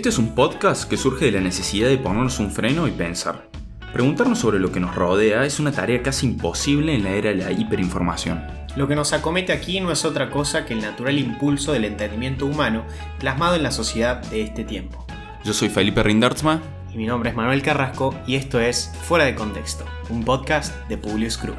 Este 0.00 0.08
es 0.08 0.18
un 0.18 0.34
podcast 0.34 0.88
que 0.88 0.96
surge 0.96 1.26
de 1.26 1.32
la 1.32 1.40
necesidad 1.42 1.86
de 1.86 1.98
ponernos 1.98 2.38
un 2.38 2.50
freno 2.50 2.88
y 2.88 2.90
pensar. 2.90 3.50
Preguntarnos 3.92 4.38
sobre 4.38 4.58
lo 4.58 4.72
que 4.72 4.80
nos 4.80 4.94
rodea 4.94 5.44
es 5.44 5.60
una 5.60 5.72
tarea 5.72 6.02
casi 6.02 6.24
imposible 6.24 6.94
en 6.94 7.04
la 7.04 7.10
era 7.10 7.28
de 7.28 7.36
la 7.36 7.52
hiperinformación. 7.52 8.42
Lo 8.76 8.88
que 8.88 8.96
nos 8.96 9.12
acomete 9.12 9.52
aquí 9.52 9.78
no 9.78 9.92
es 9.92 10.06
otra 10.06 10.30
cosa 10.30 10.64
que 10.64 10.72
el 10.72 10.80
natural 10.80 11.18
impulso 11.18 11.74
del 11.74 11.84
entendimiento 11.84 12.46
humano 12.46 12.86
plasmado 13.18 13.56
en 13.56 13.62
la 13.62 13.72
sociedad 13.72 14.22
de 14.30 14.40
este 14.40 14.64
tiempo. 14.64 15.04
Yo 15.44 15.52
soy 15.52 15.68
Felipe 15.68 16.02
Rindertzma. 16.02 16.62
Y 16.94 16.96
mi 16.96 17.04
nombre 17.04 17.28
es 17.28 17.36
Manuel 17.36 17.60
Carrasco 17.60 18.18
y 18.26 18.36
esto 18.36 18.58
es 18.58 18.90
Fuera 19.02 19.26
de 19.26 19.34
Contexto, 19.34 19.84
un 20.08 20.24
podcast 20.24 20.74
de 20.88 20.96
Publius 20.96 21.36
Crew. 21.36 21.56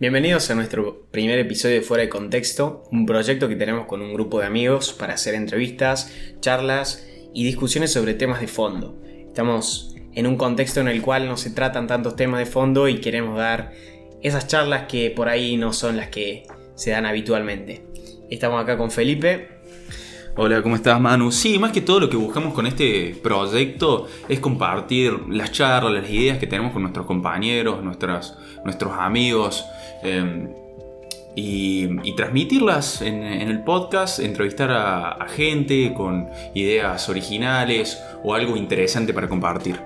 Bienvenidos 0.00 0.48
a 0.48 0.54
nuestro 0.54 1.08
primer 1.10 1.40
episodio 1.40 1.74
de 1.74 1.82
Fuera 1.82 2.04
de 2.04 2.08
Contexto, 2.08 2.84
un 2.92 3.04
proyecto 3.04 3.48
que 3.48 3.56
tenemos 3.56 3.86
con 3.86 4.00
un 4.00 4.14
grupo 4.14 4.38
de 4.38 4.46
amigos 4.46 4.92
para 4.92 5.14
hacer 5.14 5.34
entrevistas, 5.34 6.14
charlas 6.38 7.04
y 7.34 7.44
discusiones 7.44 7.94
sobre 7.94 8.14
temas 8.14 8.40
de 8.40 8.46
fondo. 8.46 8.96
Estamos 9.26 9.96
en 10.14 10.28
un 10.28 10.36
contexto 10.36 10.78
en 10.78 10.86
el 10.86 11.02
cual 11.02 11.26
no 11.26 11.36
se 11.36 11.50
tratan 11.50 11.88
tantos 11.88 12.14
temas 12.14 12.38
de 12.38 12.46
fondo 12.46 12.86
y 12.86 13.00
queremos 13.00 13.36
dar 13.38 13.72
esas 14.22 14.46
charlas 14.46 14.84
que 14.86 15.10
por 15.10 15.28
ahí 15.28 15.56
no 15.56 15.72
son 15.72 15.96
las 15.96 16.10
que 16.10 16.46
se 16.76 16.92
dan 16.92 17.04
habitualmente. 17.04 17.84
Estamos 18.30 18.62
acá 18.62 18.78
con 18.78 18.92
Felipe. 18.92 19.57
Hola, 20.40 20.62
¿cómo 20.62 20.76
estás 20.76 21.00
Manu? 21.00 21.32
Sí, 21.32 21.58
más 21.58 21.72
que 21.72 21.80
todo 21.80 21.98
lo 21.98 22.08
que 22.08 22.16
buscamos 22.16 22.54
con 22.54 22.64
este 22.64 23.18
proyecto 23.20 24.06
es 24.28 24.38
compartir 24.38 25.12
las 25.28 25.50
charlas, 25.50 25.92
las 25.92 26.08
ideas 26.08 26.38
que 26.38 26.46
tenemos 26.46 26.72
con 26.72 26.82
nuestros 26.82 27.06
compañeros, 27.06 27.82
nuestras, 27.82 28.38
nuestros 28.64 28.92
amigos, 28.96 29.64
Em, 30.02 30.54
y, 31.34 32.14
transmitirlas 32.16 33.00
en, 33.00 33.22
el 33.22 33.62
podcast, 33.62 34.18
entrevistar 34.18 34.70
a, 34.72 35.26
gente 35.28 35.94
con 35.94 36.28
ideas 36.54 37.08
originales 37.08 38.02
o 38.24 38.34
algo 38.34 38.56
interesante 38.56 39.14
para 39.14 39.28
compartir. 39.28 39.78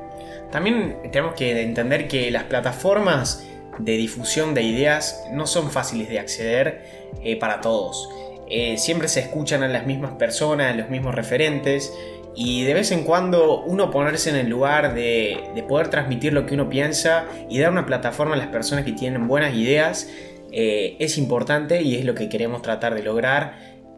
También 0.50 0.96
tenemos 1.10 1.34
que 1.34 1.60
entender 1.62 2.08
que 2.08 2.30
las 2.30 2.44
plataformas 2.44 3.46
de 3.78 3.96
difusión 3.98 4.54
de 4.54 4.62
ideas 4.62 5.24
no 5.30 5.46
son 5.46 5.70
fáciles 5.70 6.08
de 6.08 6.18
acceder 6.18 7.10
eh, 7.22 7.36
para 7.36 7.60
todos. 7.60 8.08
Eh, 8.54 8.76
siempre 8.76 9.08
se 9.08 9.20
escuchan 9.20 9.62
a 9.62 9.68
las 9.68 9.86
mismas 9.86 10.12
personas, 10.12 10.74
a 10.74 10.76
los 10.76 10.90
mismos 10.90 11.14
referentes 11.14 11.90
y 12.36 12.64
de 12.64 12.74
vez 12.74 12.92
en 12.92 13.04
cuando 13.04 13.62
uno 13.62 13.90
ponerse 13.90 14.28
en 14.28 14.36
el 14.36 14.50
lugar 14.50 14.94
de, 14.94 15.64
poder 15.66 15.88
transmitir 15.88 16.34
lo 16.34 16.44
que 16.44 16.52
uno 16.52 16.68
piensa 16.68 17.24
y 17.48 17.58
dar 17.58 17.70
una 17.70 17.86
plataforma 17.86 18.34
a 18.34 18.36
las 18.36 18.48
personas 18.48 18.84
que 18.84 18.92
tienen 18.92 19.26
buenas 19.26 19.54
ideas 19.54 20.10
eh, 20.50 20.96
es 20.98 21.16
importante 21.16 21.80
y 21.80 21.96
es 21.96 22.04
lo 22.04 22.14
que 22.14 22.28
queremos 22.28 22.60
tratar 22.60 22.94
de 22.94 23.02
lograr 23.02 23.56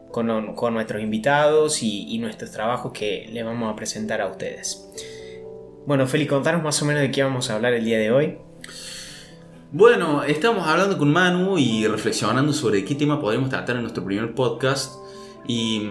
con, 0.09 0.27
nuestros 0.73 1.01
invitados 1.01 1.83
y, 1.83 2.17
nuestros 2.19 2.51
trabajos 2.51 2.93
que 2.93 3.27
le 3.33 3.43
vamos 3.43 3.73
a 3.73 3.75
presentar 3.75 4.21
a 4.21 4.27
ustedes. 4.27 4.89
Bueno, 5.85 6.07
Feli, 6.07 6.27
contanos 6.27 6.63
más 6.63 6.81
o 6.81 6.85
menos 6.85 7.01
de 7.01 7.11
qué 7.11 7.23
vamos 7.23 7.49
a 7.49 7.55
hablar 7.55 7.73
el 7.73 7.83
día 7.83 7.99
de 7.99 8.11
hoy. 8.11 8.37
Bueno, 9.71 10.23
estamos 10.23 10.67
hablando 10.67 10.97
con 10.97 11.11
Manu 11.11 11.57
y 11.57 11.87
reflexionando 11.87 12.53
sobre 12.53 12.85
qué 12.85 12.93
tema 12.93 13.19
podemos 13.19 13.49
tratar 13.49 13.75
en 13.75 13.81
nuestro 13.81 14.05
primer 14.05 14.33
podcast. 14.35 14.95
Y 15.47 15.81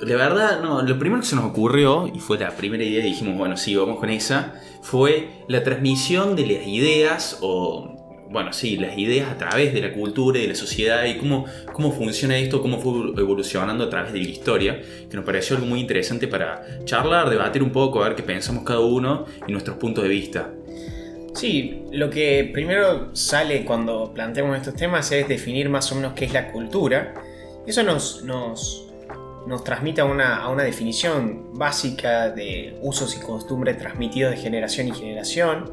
la 0.00 0.16
verdad, 0.16 0.62
no, 0.62 0.82
lo 0.82 0.98
primero 0.98 1.20
que 1.20 1.26
se 1.26 1.36
nos 1.36 1.44
ocurrió, 1.44 2.10
y 2.12 2.20
fue 2.20 2.38
la 2.38 2.56
primera 2.56 2.84
idea, 2.84 3.04
dijimos, 3.04 3.36
bueno, 3.36 3.56
sí, 3.56 3.74
vamos 3.74 3.98
con 3.98 4.08
esa, 4.10 4.54
fue 4.82 5.44
la 5.48 5.62
transmisión 5.62 6.36
de 6.36 6.46
las 6.46 6.66
ideas, 6.66 7.38
o, 7.42 8.26
bueno, 8.30 8.52
sí, 8.52 8.76
las 8.76 8.96
ideas 8.96 9.30
a 9.30 9.36
través 9.36 9.74
de 9.74 9.82
la 9.82 9.92
cultura 9.92 10.38
y 10.38 10.42
de 10.42 10.48
la 10.48 10.54
sociedad, 10.54 11.04
y 11.04 11.18
cómo, 11.18 11.44
cómo 11.72 11.92
funciona 11.92 12.36
esto, 12.38 12.62
cómo 12.62 12.78
fue 12.78 13.20
evolucionando 13.20 13.84
a 13.84 13.90
través 13.90 14.12
de 14.12 14.20
la 14.20 14.28
historia, 14.28 14.80
que 15.10 15.16
nos 15.16 15.24
pareció 15.24 15.56
algo 15.56 15.68
muy 15.68 15.80
interesante 15.80 16.28
para 16.28 16.64
charlar, 16.84 17.30
debatir 17.30 17.62
un 17.62 17.70
poco, 17.70 18.02
a 18.02 18.08
ver 18.08 18.16
qué 18.16 18.22
pensamos 18.22 18.64
cada 18.64 18.80
uno 18.80 19.26
y 19.46 19.52
nuestros 19.52 19.76
puntos 19.76 20.04
de 20.04 20.10
vista. 20.10 20.52
Sí, 21.38 21.84
lo 21.92 22.10
que 22.10 22.50
primero 22.52 23.14
sale 23.14 23.64
cuando 23.64 24.12
planteamos 24.12 24.56
estos 24.56 24.74
temas 24.74 25.12
es 25.12 25.28
definir 25.28 25.68
más 25.68 25.90
o 25.92 25.94
menos 25.94 26.14
qué 26.14 26.24
es 26.24 26.32
la 26.32 26.50
cultura. 26.50 27.14
Eso 27.66 27.82
nos, 27.82 28.24
nos 28.24 28.88
nos 29.48 29.64
transmite 29.64 30.02
a 30.02 30.04
una, 30.04 30.62
definición 30.62 31.54
básica 31.54 32.28
de 32.30 32.78
usos 32.82 33.16
y 33.16 33.20
costumbres 33.20 33.78
transmitidos 33.78 34.32
de 34.32 34.36
generación 34.36 34.88
y 34.88 34.92
generación, 34.92 35.72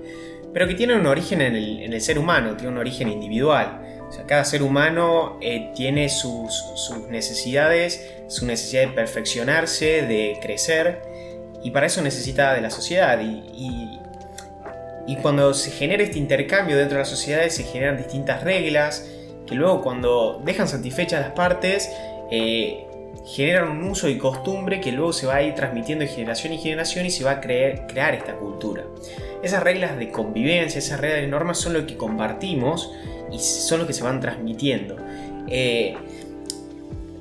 pero 0.53 0.68
que 0.68 0.76
tiene 0.76 0.96
un 0.96 1.06
origen 1.06 1.42
en 1.42 1.56
el, 1.56 2.02
ser 2.02 2.18
humano, 2.18 2.56
tiene 2.56 2.72
un 2.72 2.78
origen 2.78 3.09
individual. 3.09 3.82
O 4.08 4.12
sea, 4.12 4.26
cada 4.26 4.46
ser 4.46 4.64
humano 4.64 5.38
eh, 5.42 5.72
tiene 5.76 6.08
sus, 6.08 6.64
necesidades, 7.09 8.09
su 8.30 8.46
necesidad 8.46 8.84
de 8.84 8.88
perfeccionarse, 8.90 10.03
de 10.03 10.40
crecer, 10.42 11.02
y 11.62 11.72
para 11.72 11.88
eso 11.88 12.02
necesita 12.02 12.53
de 12.53 12.62
la 12.62 12.70
sociedad. 12.70 13.20
Y, 13.20 14.00
cuando 15.17 15.53
se 15.53 15.71
genera 15.71 16.03
este 16.03 16.17
intercambio 16.17 16.77
dentro 16.77 16.97
de 16.97 17.03
la 17.03 17.09
sociedad, 17.09 17.47
se 17.49 17.63
generan 17.63 17.97
distintas 17.97 18.43
reglas, 18.43 19.07
que 19.45 19.55
luego 19.55 19.81
cuando 19.81 20.41
dejan 20.43 20.67
satisfechas 20.67 21.21
las 21.21 21.31
partes, 21.31 21.91
eh, 22.31 22.85
generan 23.25 23.69
un 23.69 23.83
uso 23.83 24.09
y 24.09 24.17
costumbre 24.17 24.81
que 24.81 24.91
luego 24.91 25.13
se 25.13 25.27
va 25.27 25.35
a 25.35 25.43
ir 25.43 25.53
transmitiendo 25.53 26.03
de 26.03 26.11
generación 26.11 26.53
en 26.53 26.59
generación 26.59 27.05
y 27.05 27.11
se 27.11 27.23
va 27.23 27.31
a 27.31 27.41
crear 27.41 28.16
esta 28.16 28.35
cultura. 28.35 28.83
Esas 29.43 29.63
reglas 29.63 29.97
de 29.97 30.09
convivencia, 30.09 30.79
esas 30.79 30.99
reglas 30.99 31.22
de 31.22 31.27
normas 31.27 31.59
son 31.59 31.73
lo 31.73 31.85
que 31.85 31.97
compartimos 31.97 32.91
y 33.31 33.39
son 33.39 33.79
lo 33.79 33.87
que 33.87 33.93
se 33.93 34.03
van 34.03 34.19
transmitiendo. 34.19 34.97
Eh, 35.47 35.95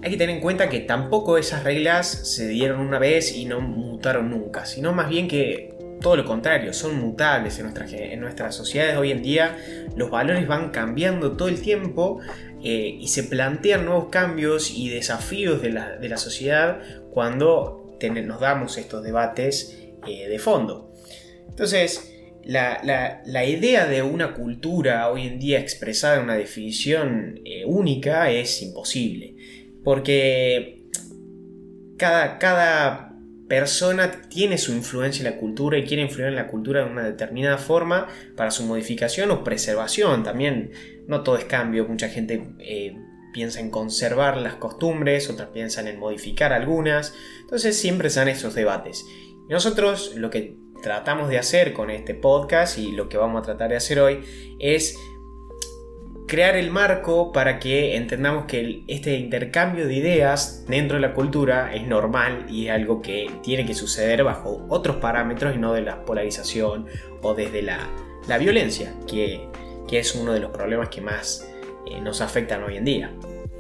hay 0.02 0.10
que 0.10 0.16
tener 0.16 0.36
en 0.36 0.42
cuenta 0.42 0.68
que 0.68 0.80
tampoco 0.80 1.38
esas 1.38 1.64
reglas 1.64 2.06
se 2.08 2.48
dieron 2.48 2.80
una 2.80 2.98
vez 2.98 3.34
y 3.34 3.46
no 3.46 3.60
mutaron 3.60 4.30
nunca, 4.30 4.66
sino 4.66 4.92
más 4.92 5.08
bien 5.08 5.28
que 5.28 5.73
todo 6.00 6.16
lo 6.16 6.24
contrario, 6.24 6.72
son 6.72 7.00
mutables 7.00 7.58
en, 7.58 7.72
en 7.92 8.20
nuestras 8.20 8.54
sociedades 8.54 8.96
hoy 8.96 9.10
en 9.10 9.22
día, 9.22 9.56
los 9.96 10.10
valores 10.10 10.46
van 10.46 10.70
cambiando 10.70 11.36
todo 11.36 11.48
el 11.48 11.60
tiempo 11.60 12.20
eh, 12.62 12.96
y 12.98 13.08
se 13.08 13.24
plantean 13.24 13.84
nuevos 13.84 14.08
cambios 14.08 14.70
y 14.74 14.88
desafíos 14.88 15.60
de 15.60 15.70
la, 15.70 16.16
sociedad 16.16 16.80
cuando 17.10 17.98
nos 18.24 18.40
damos 18.40 18.76
estos 18.76 19.02
debates 19.02 19.78
eh, 20.06 20.28
de 20.28 20.38
fondo. 20.38 20.92
Entonces, 21.48 22.10
la, 22.42 23.44
idea 23.46 23.86
de 23.86 24.02
una 24.02 24.34
cultura 24.34 25.10
hoy 25.10 25.26
en 25.26 25.38
día 25.38 25.60
expresada 25.60 26.16
en 26.16 26.24
una 26.24 26.36
definición 26.36 27.40
eh, 27.44 27.64
única 27.66 28.30
es 28.30 28.62
imposible, 28.62 29.36
porque 29.82 30.84
cada, 31.96 32.38
cada 32.38 33.13
persona 33.54 34.10
tiene 34.28 34.58
su 34.58 34.72
influencia 34.72 35.24
en 35.24 35.32
la 35.32 35.38
cultura 35.38 35.78
y 35.78 35.84
quiere 35.84 36.02
influir 36.02 36.26
en 36.26 36.34
la 36.34 36.48
cultura 36.48 36.84
de 36.84 36.90
una 36.90 37.04
determinada 37.04 37.56
forma 37.56 38.08
para 38.36 38.50
su 38.50 38.64
modificación 38.64 39.30
o 39.30 39.44
preservación. 39.44 40.24
También 40.24 40.72
no 41.06 41.22
todo 41.22 41.36
es 41.36 41.44
cambio, 41.44 41.86
mucha 41.86 42.08
gente 42.08 42.48
eh, 42.58 42.96
piensa 43.32 43.60
en 43.60 43.70
conservar 43.70 44.38
las 44.38 44.56
costumbres, 44.56 45.30
otras 45.30 45.50
piensan 45.50 45.86
en 45.86 46.00
modificar 46.00 46.52
algunas. 46.52 47.14
Entonces 47.42 47.78
siempre 47.78 48.08
están 48.08 48.26
esos 48.26 48.56
debates. 48.56 49.04
Nosotros 49.48 50.16
lo 50.16 50.30
que 50.30 50.56
tratamos 50.82 51.28
de 51.28 51.38
hacer 51.38 51.74
con 51.74 51.90
este 51.90 52.14
podcast 52.14 52.76
y 52.76 52.90
lo 52.90 53.08
que 53.08 53.18
vamos 53.18 53.38
a 53.38 53.44
tratar 53.44 53.70
de 53.70 53.76
hacer 53.76 54.00
hoy 54.00 54.24
es 54.58 54.98
crear 56.26 56.56
el 56.56 56.70
marco 56.70 57.32
para 57.32 57.58
que 57.58 57.96
entendamos 57.96 58.46
que 58.46 58.82
este 58.88 59.16
intercambio 59.18 59.86
de 59.86 59.94
ideas 59.94 60.64
dentro 60.66 60.96
de 60.96 61.02
la 61.02 61.14
cultura 61.14 61.74
es 61.74 61.86
normal 61.86 62.46
y 62.48 62.66
es 62.66 62.72
algo 62.72 63.02
que 63.02 63.30
tiene 63.42 63.66
que 63.66 63.74
suceder 63.74 64.24
bajo 64.24 64.64
otros 64.68 64.96
parámetros 64.96 65.54
y 65.54 65.58
no 65.58 65.72
de 65.72 65.82
la 65.82 66.04
polarización 66.04 66.86
o 67.22 67.34
desde 67.34 67.62
la, 67.62 67.88
violencia, 68.38 68.94
que, 69.06 69.48
es 69.90 70.16
uno 70.16 70.32
de 70.32 70.40
los 70.40 70.50
problemas 70.50 70.88
que 70.88 71.00
más 71.00 71.48
eh, 71.86 72.00
nos 72.00 72.20
afectan 72.20 72.64
hoy 72.64 72.78
en 72.78 72.84
día. 72.84 73.12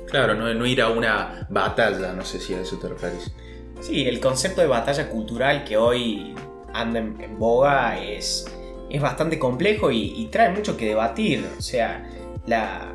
Claro, 0.08 0.34
no, 0.34 0.66
ir 0.66 0.82
a 0.82 0.88
una 0.88 1.46
batalla, 1.48 2.12
no 2.12 2.24
sé 2.24 2.40
si 2.40 2.54
a 2.54 2.60
eso 2.60 2.76
te 2.78 2.88
refieres. 2.88 3.32
Sí, 3.80 4.08
el 4.08 4.18
concepto 4.18 4.60
de 4.60 4.66
batalla 4.66 5.08
cultural 5.08 5.62
que 5.62 5.76
hoy 5.76 6.34
anda 6.72 6.98
en, 6.98 7.38
boga 7.38 8.02
es, 8.02 8.52
es 8.90 9.00
bastante 9.00 9.38
complejo 9.38 9.92
y, 9.92 10.12
y 10.16 10.26
trae 10.26 10.50
mucho 10.50 10.76
que 10.76 10.86
debatir. 10.86 11.46
O 11.56 11.62
sea, 11.62 12.04
la, 12.46 12.92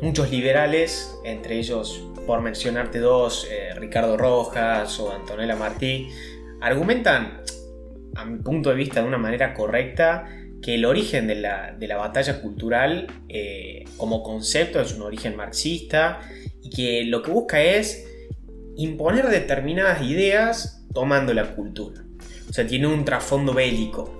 muchos 0.00 0.30
liberales, 0.30 1.18
entre 1.24 1.58
ellos, 1.58 2.04
por 2.26 2.40
mencionarte 2.40 2.98
dos, 2.98 3.48
eh, 3.50 3.74
Ricardo 3.74 4.16
Rojas 4.16 4.98
o 5.00 5.12
Antonella 5.12 5.56
Martí, 5.56 6.08
argumentan, 6.60 7.42
a 8.14 8.24
mi 8.24 8.38
punto 8.40 8.70
de 8.70 8.76
vista, 8.76 9.00
de 9.00 9.08
una 9.08 9.18
manera 9.18 9.54
correcta, 9.54 10.28
que 10.62 10.74
el 10.74 10.84
origen 10.84 11.26
de 11.28 11.36
la, 11.36 11.96
batalla 11.96 12.40
cultural 12.40 13.06
eh, 13.28 13.84
como 13.96 14.22
concepto 14.22 14.80
es 14.80 14.92
un 14.92 15.02
origen 15.02 15.36
marxista 15.36 16.20
y 16.62 16.70
que 16.70 17.04
lo 17.04 17.22
que 17.22 17.30
busca 17.30 17.62
es 17.62 18.06
imponer 18.76 19.28
determinadas 19.28 20.02
ideas 20.02 20.84
tomando 20.92 21.32
la 21.32 21.54
cultura. 21.54 22.02
O 22.48 22.52
sea, 22.52 22.66
tiene 22.66 22.86
un 22.86 23.04
trasfondo 23.04 23.52
bélico. 23.52 24.17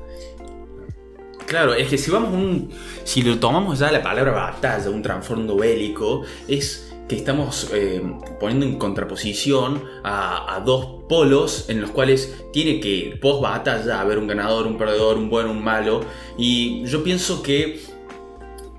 Claro, 1.49 1.73
es 1.73 1.89
que 1.89 1.97
si 1.97 2.11
vamos 2.11 2.35
un. 2.35 2.69
Si 3.05 3.23
lo 3.23 3.39
tomamos 3.39 3.79
ya 3.79 3.91
la 3.91 4.03
palabra 4.03 4.33
batalla, 4.33 4.91
un 4.91 5.01
trasfondo 5.01 5.57
bélico, 5.57 6.23
es 6.47 6.93
que 7.09 7.17
estamos 7.17 7.71
eh, 7.73 8.03
poniendo 8.39 8.67
en 8.67 8.77
contraposición 8.77 9.83
a, 10.05 10.63
dos 10.67 11.05
polos 11.09 11.71
en 11.71 11.81
los 11.81 11.91
cuales 11.91 12.45
tiene 12.53 12.81
que 12.81 13.19
post 13.23 13.43
batalla 13.43 14.03
haber 14.03 14.19
un 14.19 14.27
ganador, 14.27 14.67
un 14.67 14.77
perdedor, 14.77 15.17
un 15.17 15.31
bueno, 15.31 15.51
un 15.51 15.65
malo. 15.65 16.03
Y 16.37 16.85
yo 16.85 17.03
pienso 17.03 17.43
que 17.43 17.81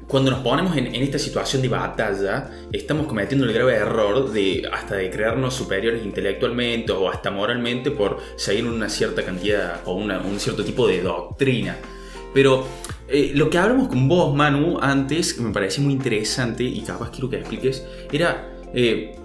cuando 0.07 0.29
nos 0.29 0.41
ponemos 0.41 0.77
en, 0.77 0.93
esta 0.93 1.17
situación 1.17 1.63
de 1.63 1.69
batalla, 1.69 2.51
estamos 2.71 3.07
cometiendo 3.07 3.47
el 3.47 3.53
grave 3.53 3.77
error 3.77 4.31
de 4.31 4.69
hasta 4.71 4.93
de 4.93 5.09
creernos 5.09 5.55
superiores 5.55 6.05
intelectualmente 6.05 6.91
o 6.91 7.09
hasta 7.09 7.31
moralmente 7.31 7.89
por 7.89 8.19
seguir 8.35 8.67
una 8.67 8.89
cierta 8.89 9.25
cantidad 9.25 9.81
o 9.85 9.95
un 9.95 10.39
cierto 10.39 10.63
tipo 10.63 10.87
de 10.87 11.01
doctrina. 11.01 11.75
Pero 12.33 12.65
eh, 13.07 13.31
lo 13.33 13.49
que 13.49 13.57
hablamos 13.57 13.87
con 13.87 14.07
vos, 14.07 14.35
Manu, 14.35 14.77
antes, 14.81 15.33
que 15.33 15.41
me 15.41 15.51
parecía 15.51 15.83
muy 15.83 15.93
interesante 15.93 16.63
y 16.63 16.81
capaz 16.81 17.09
quiero 17.09 17.29
que 17.29 17.37
expliques, 17.37 17.85
era 18.11 18.51
eh, 18.73 19.15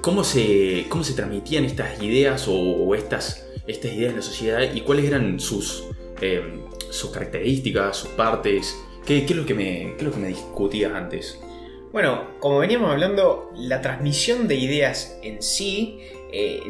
cómo, 0.00 0.24
se, 0.24 0.86
cómo 0.88 1.04
se 1.04 1.14
transmitían 1.14 1.64
estas 1.64 2.02
ideas 2.02 2.46
o, 2.48 2.94
estas, 2.94 3.46
estas 3.66 3.92
ideas 3.92 4.10
en 4.10 4.16
la 4.16 4.22
sociedad 4.22 4.74
y 4.74 4.80
cuáles 4.80 5.04
eran 5.04 5.38
sus, 5.38 5.84
eh, 6.20 6.42
sus 6.90 7.10
características, 7.10 7.96
sus 7.96 8.10
partes. 8.10 8.76
¿Qué, 9.06 9.18
es 9.18 9.30
lo 9.36 9.46
que 9.46 9.54
me, 9.54 9.94
qué 9.96 10.04
lo 10.04 10.12
que 10.12 10.18
me 10.18 10.28
discutías 10.28 10.92
antes? 10.92 11.38
Bueno, 11.92 12.30
como 12.40 12.58
veníamos 12.58 12.90
hablando, 12.90 13.50
la 13.54 13.80
transmisión 13.80 14.48
de 14.48 14.54
ideas 14.56 15.18
en 15.22 15.42
sí, 15.42 16.00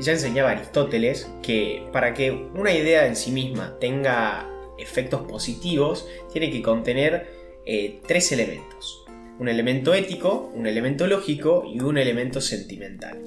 ya 0.00 0.10
enseñaba 0.10 0.50
Aristóteles 0.50 1.30
que 1.40 1.86
para 1.92 2.14
que 2.14 2.32
una 2.32 2.74
idea 2.74 3.06
en 3.06 3.14
sí 3.14 3.30
misma 3.30 3.78
tenga 3.78 4.51
efectos 4.82 5.22
positivos, 5.22 6.06
tiene 6.32 6.50
que 6.50 6.62
contener 6.62 7.26
eh, 7.64 8.00
tres 8.06 8.32
elementos. 8.32 9.04
Un 9.38 9.48
elemento 9.48 9.94
ético, 9.94 10.50
un 10.54 10.66
elemento 10.66 11.06
lógico 11.06 11.64
y 11.66 11.80
un 11.80 11.98
elemento 11.98 12.40
sentimental. 12.40 13.18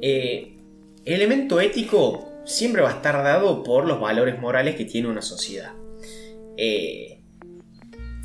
Eh, 0.00 0.56
el 1.04 1.14
elemento 1.14 1.60
ético 1.60 2.28
siempre 2.44 2.82
va 2.82 2.90
a 2.90 2.94
estar 2.94 3.22
dado 3.22 3.62
por 3.62 3.86
los 3.86 4.00
valores 4.00 4.38
morales 4.38 4.76
que 4.76 4.84
tiene 4.84 5.08
una 5.08 5.22
sociedad. 5.22 5.72
Eh, 6.56 7.20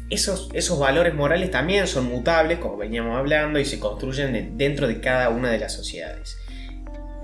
esos, 0.09 0.49
esos, 0.53 0.77
valores 0.77 1.15
morales 1.15 1.49
también 1.49 1.87
son 1.87 2.05
mutables, 2.05 2.59
como 2.59 2.77
veníamos 2.77 3.17
hablando, 3.17 3.59
y 3.59 3.65
se 3.65 3.79
construyen 3.79 4.57
dentro 4.57 4.87
de 4.87 4.99
cada 4.99 5.29
una 5.29 5.49
de 5.51 5.57
las 5.57 5.73
sociedades. 5.73 6.37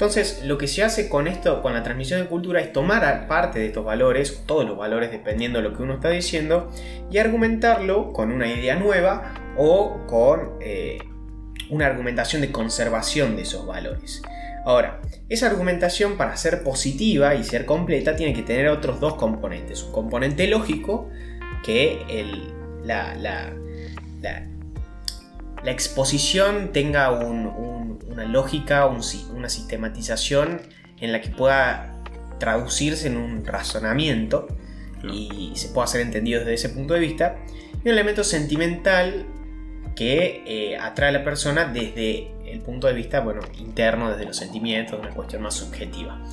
Entonces, 0.02 0.42
lo 0.44 0.58
que 0.58 0.66
se 0.66 0.84
hace 0.84 1.10
con 1.10 1.28
esto, 1.28 1.62
con 1.62 1.76
la 1.76 1.84
transmisión 1.84 2.20
de 2.20 2.26
cultura, 2.26 2.60
es 2.60 2.74
tomar 2.74 3.28
parte 3.28 3.60
de 3.60 3.68
estos 3.68 3.86
valores, 3.86 4.42
todos 4.48 4.66
los 4.66 4.76
valores 4.76 5.12
dependiendo 5.12 5.62
de 5.62 5.70
lo 5.70 5.78
que 5.78 5.84
uno 5.84 5.94
está 5.94 6.10
diciendo, 6.10 6.72
y 7.12 7.20
argumentarlo 7.20 8.12
con 8.12 8.32
una 8.32 8.52
idea 8.52 8.76
nueva 8.76 9.36
o 9.56 10.08
con 10.08 10.54
eh, 10.60 10.98
una 11.70 11.86
argumentación 11.86 12.42
de 12.42 12.52
conservación 12.52 13.36
de 13.36 13.44
esos 13.44 13.68
valores. 13.68 14.24
Ahora, 14.66 15.02
esa 15.30 15.46
argumentación 15.46 16.18
para 16.18 16.36
ser 16.36 16.64
positiva 16.64 17.36
y 17.36 17.44
ser 17.44 17.68
completa 17.68 18.16
tiene 18.16 18.34
que 18.34 18.42
tener 18.42 18.70
otros 18.70 19.00
dos 19.00 19.14
componentes. 19.14 19.84
Un 19.84 19.92
componente 19.92 20.48
lógico, 20.48 21.12
que 21.64 22.00
la, 22.84 23.54
exposición 25.64 26.72
tenga 26.74 27.12
una 28.08 28.26
lógica, 28.26 28.86
una 28.88 29.50
sistematización 29.50 30.62
en 31.00 31.12
la 31.12 31.22
que 31.22 31.30
pueda 31.30 32.02
traducirse 32.40 33.08
en 33.08 33.18
un 33.18 33.46
razonamiento 33.46 34.48
y 35.04 35.54
se 35.56 35.70
pueda 35.70 35.88
ser 35.88 36.02
entendido 36.02 36.40
desde 36.40 36.54
ese 36.54 36.70
punto 36.70 36.94
de 36.94 37.00
vista. 37.00 37.38
Y 37.84 37.88
un 37.88 37.94
elemento 37.94 38.24
sentimental 38.24 39.26
que 39.96 40.44
eh, 40.46 40.78
atrae 40.78 41.10
a 41.10 41.12
la 41.12 41.24
persona 41.24 41.66
desde 41.66 42.32
el 42.46 42.62
punto 42.62 42.88
de 42.88 42.94
vista 42.94 43.22
bueno, 43.22 43.42
interno, 43.58 44.12
desde 44.12 44.26
los 44.26 44.38
sentimientos, 44.38 45.00
una 45.00 45.10
cuestión 45.10 45.42
más 45.42 45.56
subjetiva. 45.56 46.24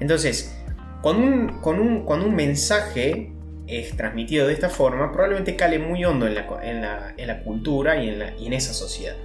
Entonces, 0.00 0.56
con 1.02 1.60
cuando 1.60 2.26
un 2.26 2.34
mensaje 2.34 3.32
es 3.66 3.96
transmitido 3.96 4.46
de 4.46 4.54
esta 4.54 4.68
forma, 4.68 5.12
probablemente 5.12 5.56
cale 5.56 5.78
muy 5.78 6.04
hondo 6.04 6.26
en 6.26 6.34
la, 6.34 7.42
cultura 7.44 8.02
y 8.02 8.08
en, 8.08 8.52
esa 8.52 8.72
sociedad. 8.72 9.16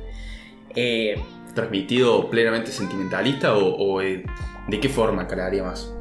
Eh, 0.75 1.15
¿Transmitido 1.57 2.29
plenamente 2.29 2.71
sentimentalista 2.71 3.57
o, 3.57 3.99
eh, 3.99 4.23
de 4.67 4.79
qué 4.79 4.89
forma 4.89 5.27
calaría 5.27 5.63
más? 5.63 5.91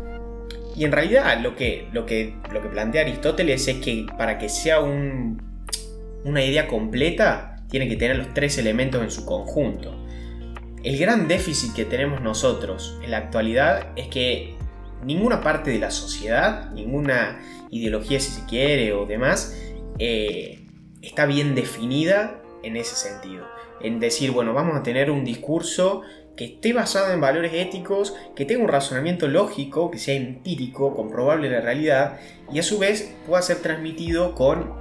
Y 0.76 0.84
en 0.84 0.92
realidad 0.92 1.40
lo 1.40 1.56
que, 1.56 1.88
lo 1.94 2.04
que, 2.04 2.34
lo 2.52 2.60
que 2.60 2.68
plantea 2.68 3.00
Aristóteles 3.00 3.66
es 3.66 3.78
que 3.78 4.04
para 4.18 4.36
que 4.36 4.50
sea 4.50 4.80
una 4.80 6.44
idea 6.44 6.68
completa, 6.68 7.56
tiene 7.70 7.88
que 7.88 7.96
tener 7.96 8.18
los 8.18 8.34
tres 8.34 8.58
elementos 8.58 9.02
en 9.02 9.10
su 9.10 9.24
conjunto. 9.24 9.96
El 10.84 10.98
gran 10.98 11.26
déficit 11.26 11.72
que 11.72 11.86
tenemos 11.86 12.20
nosotros 12.20 13.00
en 13.02 13.10
la 13.10 13.16
actualidad 13.16 13.92
es 13.96 14.08
que 14.08 14.56
ninguna 15.06 15.40
parte 15.40 15.70
de 15.70 15.78
la 15.78 15.90
sociedad, 15.90 16.70
ninguna 16.72 17.40
ideología 17.70 18.20
si 18.20 18.30
se 18.30 18.44
quiere 18.44 18.92
o 18.92 19.06
demás, 19.06 19.58
eh, 19.98 20.66
está 21.00 21.24
bien 21.24 21.54
definida 21.54 22.42
en 22.62 22.76
ese 22.76 22.94
sentido. 22.94 23.55
En 23.80 24.00
decir, 24.00 24.30
bueno, 24.30 24.54
vamos 24.54 24.76
a 24.76 24.82
tener 24.82 25.10
un 25.10 25.24
discurso 25.24 26.02
que 26.36 26.44
esté 26.44 26.72
basado 26.72 27.12
en 27.12 27.20
valores 27.20 27.52
éticos, 27.54 28.14
que 28.34 28.44
tenga 28.44 28.62
un 28.62 28.68
razonamiento 28.68 29.26
lógico, 29.26 29.90
que 29.90 29.98
sea 29.98 30.14
empírico, 30.14 30.94
comprobable 30.94 31.46
en 31.46 31.54
la 31.54 31.60
realidad, 31.60 32.18
y 32.52 32.58
a 32.58 32.62
su 32.62 32.78
vez 32.78 33.14
pueda 33.26 33.42
ser 33.42 33.58
transmitido 33.58 34.34
con 34.34 34.74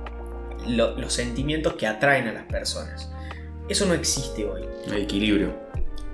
los 0.67 1.13
sentimientos 1.13 1.73
que 1.73 1.87
atraen 1.87 2.27
a 2.27 2.33
las 2.33 2.43
personas. 2.43 3.09
Eso 3.69 3.85
no 3.85 3.93
existe 3.93 4.45
hoy. 4.45 4.63
No 4.87 4.93
hay 4.93 5.03
equilibrio. 5.03 5.53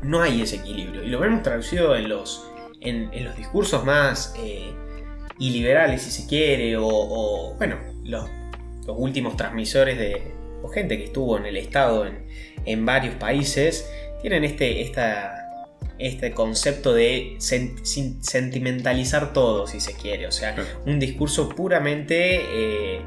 No 0.04 0.22
hay 0.22 0.42
ese 0.42 0.58
equilibrio. 0.58 1.04
Y 1.04 1.10
lo 1.10 1.20
vemos 1.20 1.44
traducido 1.44 1.96
en 1.96 2.08
los, 2.08 2.50
en, 2.80 3.24
los 3.24 3.36
discursos 3.36 3.84
más 3.84 4.34
eh, 4.40 4.74
iliberales, 5.38 6.04
si 6.04 6.12
se 6.12 6.28
quiere, 6.28 6.78
o, 6.78 7.56
bueno, 7.58 7.78
los, 8.04 8.30
últimos 8.88 9.38
transmisores 9.38 9.98
de, 9.98 10.34
o 10.64 10.68
gente 10.68 10.98
que 10.98 11.06
estuvo 11.06 11.38
en 11.38 11.46
el 11.46 11.58
Estado 11.58 12.06
en, 12.06 12.26
varios 12.86 13.16
países, 13.16 13.90
tienen 14.22 14.44
este, 14.44 14.82
esta, 14.82 15.68
este 15.98 16.32
concepto 16.32 16.94
de 16.94 17.36
sentimentalizar 17.40 19.34
todo, 19.34 19.68
si 19.68 19.80
se 19.80 19.94
quiere, 19.94 20.28
o 20.28 20.32
sea, 20.32 20.56
un 20.86 21.00
discurso 21.00 21.50
puramente 21.50 22.42
eh, 22.42 23.02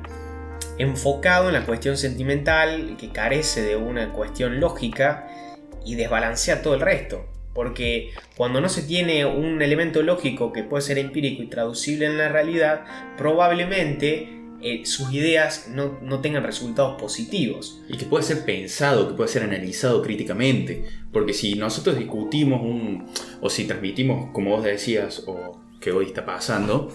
enfocado 0.79 1.49
en 1.49 1.55
la 1.55 1.65
cuestión 1.65 1.97
sentimental, 1.97 2.97
que 2.99 3.11
carece 3.11 3.63
de 3.63 3.77
una 3.77 4.13
cuestión 4.13 4.61
lógica 4.61 5.29
y 5.85 5.95
desbalancea 5.95 6.63
todo 6.63 6.75
el 6.75 6.81
resto. 6.81 7.27
Porque 7.53 8.11
cuando 8.37 8.61
no 8.61 8.69
se 8.69 8.83
tiene 8.83 9.25
un 9.25 9.63
elemento 9.63 10.03
lógico 10.03 10.53
que 10.53 10.65
puede 10.65 10.83
ser 10.83 10.99
empírico 10.99 11.43
y 11.43 11.47
traducible 11.47 12.07
en 12.07 12.19
la 12.19 12.29
realidad, 12.29 12.85
probablemente 13.17 14.29
eh, 14.67 14.87
sus 14.87 15.13
ideas 15.13 15.69
no, 15.69 16.21
tengan 16.21 16.43
resultados 16.43 16.99
positivos. 16.99 17.83
Y 17.87 17.99
que 17.99 18.07
puede 18.07 18.25
ser 18.25 18.47
pensado, 18.47 19.07
que 19.09 19.15
puede 19.15 19.29
ser 19.29 19.43
analizado 19.43 20.01
críticamente. 20.01 20.87
Porque 21.13 21.35
si 21.35 21.55
nosotros 21.55 21.99
discutimos 21.99 22.63
un, 22.63 23.05
o 23.43 23.51
si 23.51 23.67
transmitimos, 23.67 24.31
como 24.33 24.53
vos 24.53 24.65
decías, 24.65 25.25
o 25.27 25.61
que 25.83 25.93
hoy 25.93 26.07
está 26.07 26.25
pasando, 26.25 26.91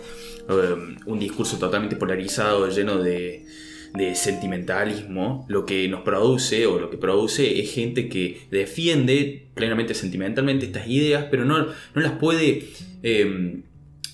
um, 0.49 0.95
un 1.05 1.19
discurso 1.19 1.59
totalmente 1.59 1.95
polarizado, 1.95 2.67
lleno 2.69 2.97
de, 2.97 3.45
de 3.93 4.15
sentimentalismo, 4.15 5.45
lo 5.47 5.63
que 5.67 5.88
nos 5.88 6.01
produce 6.01 6.65
o 6.65 6.79
lo 6.79 6.89
que 6.89 6.97
produce 6.97 7.59
es 7.59 7.71
gente 7.71 8.09
que 8.09 8.47
defiende 8.49 9.47
plenamente 9.53 9.93
sentimentalmente 9.93 10.65
estas 10.65 10.88
ideas, 10.88 11.27
pero 11.29 11.45
no, 11.45 11.67
no 11.67 12.01
las 12.01 12.13
puede... 12.13 12.67
Em, 13.03 13.68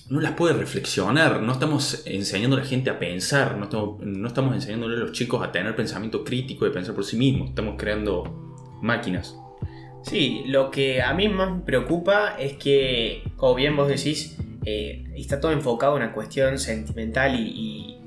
no 0.08 0.20
las 0.20 0.32
puede 0.32 0.54
reflexionar, 0.54 1.42
no 1.42 1.52
estamos 1.52 2.02
enseñando 2.06 2.56
a 2.56 2.60
la 2.60 2.66
gente 2.66 2.90
a 2.90 2.98
pensar, 2.98 3.56
no 3.56 3.64
estamos, 3.64 4.00
no 4.00 4.28
estamos 4.28 4.54
enseñándole 4.54 4.96
a 4.96 5.00
los 5.00 5.12
chicos 5.12 5.42
a 5.42 5.50
tener 5.50 5.74
pensamiento 5.74 6.22
crítico 6.22 6.64
de 6.64 6.70
pensar 6.70 6.94
por 6.94 7.04
sí 7.04 7.16
mismos, 7.16 7.48
estamos 7.48 7.74
creando 7.76 8.78
máquinas. 8.82 9.36
Sí, 10.02 10.44
lo 10.46 10.70
que 10.70 11.02
a 11.02 11.12
mí 11.14 11.28
más 11.28 11.52
me 11.52 11.60
preocupa 11.62 12.36
es 12.38 12.56
que, 12.56 13.24
como 13.36 13.56
bien 13.56 13.76
vos 13.76 13.88
decís, 13.88 14.36
eh, 14.64 15.04
está 15.16 15.40
todo 15.40 15.50
enfocado 15.50 15.96
en 15.96 16.04
una 16.04 16.12
cuestión 16.12 16.58
sentimental 16.58 17.34
y, 17.38 17.98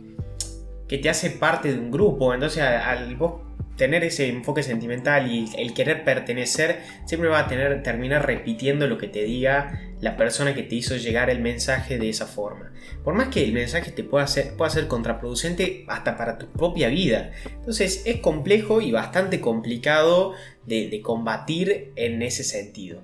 que 0.88 0.98
te 0.98 1.10
hace 1.10 1.32
parte 1.32 1.72
de 1.72 1.80
un 1.80 1.92
grupo. 1.92 2.34
Entonces, 2.34 2.64
al, 2.64 3.16
vos 3.16 3.42
tener 3.80 4.04
ese 4.04 4.28
enfoque 4.28 4.62
sentimental 4.62 5.32
y 5.32 5.50
el 5.58 5.74
querer 5.74 6.04
pertenecer, 6.04 6.82
siempre 7.06 7.30
va 7.30 7.40
a 7.40 7.48
tener, 7.48 7.82
terminar 7.82 8.28
repitiendo 8.28 8.88
lo 8.88 8.98
que 8.98 9.08
te 9.08 9.24
diga 9.24 9.82
la 10.02 10.18
persona 10.18 10.54
que 10.54 10.64
te 10.64 10.76
hizo 10.76 10.98
llegar 10.98 11.30
el 11.30 11.40
mensaje 11.40 11.98
de 11.98 12.10
esa 12.10 12.28
forma. 12.28 12.74
Por 13.06 13.14
más 13.14 13.30
que 13.30 13.42
el 13.42 13.54
mensaje 13.54 13.92
te 13.92 14.04
pueda 14.04 14.28
ser, 14.28 14.56
pueda 14.58 14.70
ser 14.70 14.88
contraproducente 14.88 15.86
hasta 15.88 16.18
para 16.18 16.38
tu 16.38 16.48
propia 16.48 16.90
vida. 16.90 17.32
Entonces 17.46 18.04
es 18.06 18.18
complejo 18.18 18.82
y 18.82 18.92
bastante 18.92 19.40
complicado 19.40 20.34
de, 20.66 21.02
combatir 21.02 21.94
en 21.96 22.22
ese 22.22 22.44
sentido. 22.44 23.02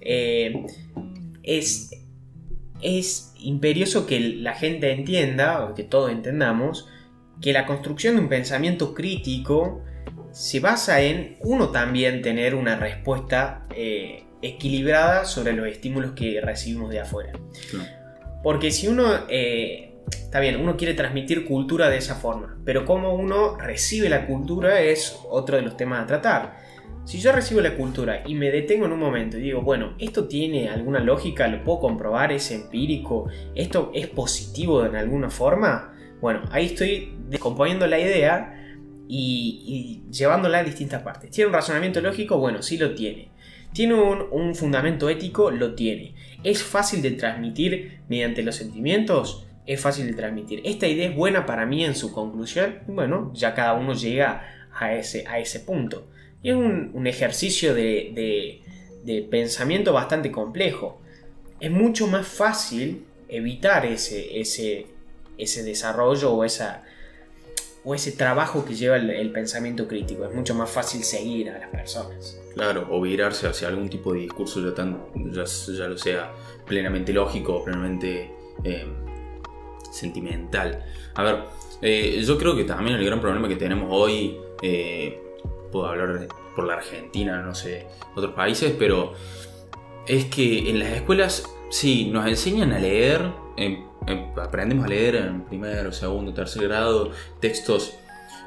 Eh, 0.00 0.66
es, 1.42 1.92
es 2.82 3.32
imperioso 3.38 4.06
que 4.06 4.20
la 4.20 4.52
gente 4.52 4.92
entienda, 4.92 5.64
o 5.64 5.74
que 5.74 5.82
todos 5.82 6.10
entendamos, 6.10 6.86
que 7.40 7.54
la 7.54 7.64
construcción 7.64 8.16
de 8.16 8.20
un 8.20 8.28
pensamiento 8.28 8.92
crítico 8.92 9.82
se 10.34 10.58
basa 10.58 11.00
en 11.00 11.36
uno 11.42 11.68
también 11.68 12.20
tener 12.20 12.56
una 12.56 12.74
respuesta 12.74 13.66
eh, 13.74 14.24
equilibrada 14.42 15.26
sobre 15.26 15.52
los 15.52 15.68
estímulos 15.68 16.10
que 16.10 16.40
recibimos 16.40 16.90
de 16.90 16.98
afuera. 16.98 17.32
Porque 18.42 18.72
si 18.72 18.88
uno, 18.88 19.06
eh, 19.28 19.94
está 20.10 20.40
bien, 20.40 20.60
uno 20.60 20.76
quiere 20.76 20.94
transmitir 20.94 21.44
cultura 21.46 21.88
de 21.88 21.98
esa 21.98 22.16
forma, 22.16 22.58
pero 22.64 22.84
cómo 22.84 23.14
uno 23.14 23.56
recibe 23.58 24.08
la 24.08 24.26
cultura 24.26 24.80
es 24.80 25.16
otro 25.30 25.56
de 25.56 25.62
los 25.62 25.76
temas 25.76 26.02
a 26.02 26.06
tratar. 26.06 26.56
Si 27.04 27.20
yo 27.20 27.30
recibo 27.30 27.60
la 27.60 27.76
cultura 27.76 28.24
y 28.26 28.34
me 28.34 28.50
detengo 28.50 28.86
en 28.86 28.92
un 28.92 28.98
momento 28.98 29.38
y 29.38 29.42
digo, 29.42 29.62
bueno, 29.62 29.94
esto 30.00 30.26
tiene 30.26 30.68
alguna 30.68 30.98
lógica, 30.98 31.46
lo 31.46 31.62
puedo 31.62 31.78
comprobar, 31.78 32.32
es 32.32 32.50
empírico, 32.50 33.28
esto 33.54 33.92
es 33.94 34.08
positivo 34.08 34.84
en 34.84 34.96
alguna 34.96 35.30
forma, 35.30 35.94
bueno, 36.20 36.42
ahí 36.50 36.66
estoy 36.66 37.16
descomponiendo 37.28 37.86
la 37.86 38.00
idea 38.00 38.63
y, 39.08 40.02
llevándola 40.10 40.58
a 40.58 40.64
distintas 40.64 41.02
partes. 41.02 41.30
¿Tiene 41.30 41.48
un 41.48 41.54
razonamiento 41.54 42.00
lógico? 42.00 42.38
Bueno, 42.38 42.62
sí 42.62 42.78
lo 42.78 42.94
tiene. 42.94 43.28
¿Tiene 43.72 43.94
un, 43.94 44.54
fundamento 44.54 45.08
ético? 45.08 45.50
Lo 45.50 45.74
tiene. 45.74 46.14
¿Es 46.42 46.62
fácil 46.62 47.02
de 47.02 47.12
transmitir 47.12 48.00
mediante 48.08 48.42
los 48.42 48.56
sentimientos? 48.56 49.46
Es 49.66 49.80
fácil 49.80 50.06
de 50.06 50.14
transmitir. 50.14 50.60
¿Esta 50.64 50.86
idea 50.86 51.08
es 51.08 51.16
buena 51.16 51.46
para 51.46 51.66
mí 51.66 51.84
en 51.84 51.94
su 51.94 52.12
conclusión? 52.12 52.80
Bueno, 52.86 53.32
ya 53.34 53.54
cada 53.54 53.74
uno 53.74 53.94
llega 53.94 54.68
a 54.72 54.94
ese, 54.94 55.26
a 55.26 55.38
ese 55.38 55.60
punto. 55.60 56.06
Y 56.42 56.50
es 56.50 56.56
un, 56.56 57.06
ejercicio 57.06 57.74
de, 57.74 58.60
pensamiento 59.30 59.92
bastante 59.92 60.30
complejo. 60.30 61.00
Es 61.58 61.70
mucho 61.70 62.06
más 62.06 62.26
fácil 62.26 63.04
evitar 63.28 63.86
ese, 63.86 64.40
ese, 64.40 64.86
ese 65.38 65.62
desarrollo 65.62 66.32
o 66.32 66.44
esa, 66.44 66.84
o 67.84 67.94
ese 67.94 68.12
trabajo 68.12 68.64
que 68.64 68.74
lleva 68.74 68.96
el, 68.96 69.30
pensamiento 69.30 69.86
crítico. 69.86 70.24
Es 70.24 70.34
mucho 70.34 70.54
más 70.54 70.70
fácil 70.70 71.04
seguir 71.04 71.50
a 71.50 71.58
las 71.58 71.68
personas. 71.68 72.40
Claro, 72.54 72.86
o 72.90 73.00
virarse 73.00 73.46
hacia 73.46 73.68
algún 73.68 73.88
tipo 73.88 74.12
de 74.12 74.20
discurso 74.20 74.60
ya, 74.60 74.74
tan, 74.74 75.04
ya, 75.32 75.88
lo 75.88 75.98
sea 75.98 76.32
plenamente 76.66 77.12
lógico, 77.12 77.62
plenamente 77.62 78.32
eh, 78.64 78.86
sentimental. 79.92 80.84
A 81.14 81.22
ver, 81.22 81.44
eh, 81.82 82.22
yo 82.24 82.38
creo 82.38 82.56
que 82.56 82.64
también 82.64 82.96
el 82.96 83.04
gran 83.04 83.20
problema 83.20 83.48
que 83.48 83.56
tenemos 83.56 83.88
hoy, 83.90 84.38
eh, 84.62 85.20
puedo 85.70 85.86
hablar 85.86 86.26
por 86.56 86.66
la 86.66 86.74
Argentina, 86.74 87.42
no 87.42 87.54
sé, 87.54 87.86
otros 88.14 88.32
países, 88.32 88.72
pero 88.78 89.12
es 90.06 90.26
que 90.26 90.70
en 90.70 90.78
las 90.78 90.92
escuelas 90.92 91.44
sí, 91.70 92.08
nos 92.10 92.26
enseñan 92.26 92.72
a 92.72 92.78
leer 92.78 93.44
Em, 93.56 93.84
aprendemos 94.42 94.84
a 94.84 94.88
leer 94.88 95.16
en 95.16 95.42
primero, 95.42 95.92
segundo, 95.92 96.32
tercer 96.32 96.64
grado 96.64 97.10
textos 97.40 97.94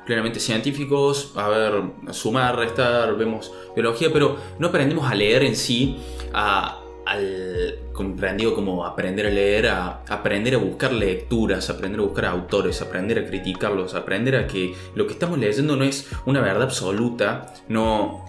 plenamente 0.07 0.39
científicos, 0.39 1.33
a 1.35 1.49
ver, 1.49 1.83
sumar, 2.11 2.55
restar, 2.55 3.15
vemos 3.17 3.51
biología, 3.75 4.09
pero 4.11 4.37
no 4.57 4.67
aprendemos 4.67 5.05
a 5.11 5.13
leer 5.13 5.43
en 5.43 5.55
sí, 5.55 5.97
a, 6.33 6.79
al 7.05 7.79
comprendido 7.91 8.55
como 8.55 8.85
aprender 8.85 9.27
a 9.27 9.29
leer, 9.29 9.67
a 9.67 10.03
aprender 10.07 10.55
a 10.55 10.59
buscar 10.59 10.93
lecturas, 10.93 11.69
aprender 11.69 11.99
a 11.99 12.03
buscar 12.03 12.25
autores, 12.25 12.81
aprender 12.81 13.19
a 13.19 13.25
criticarlos, 13.25 13.95
aprender 13.95 14.37
a 14.37 14.47
que 14.47 14.73
lo 14.95 15.05
que 15.07 15.13
estamos 15.13 15.37
leyendo 15.39 15.75
no 15.75 15.83
es 15.83 16.09
una 16.25 16.39
verdad 16.39 16.63
absoluta, 16.63 17.53
no 17.67 18.25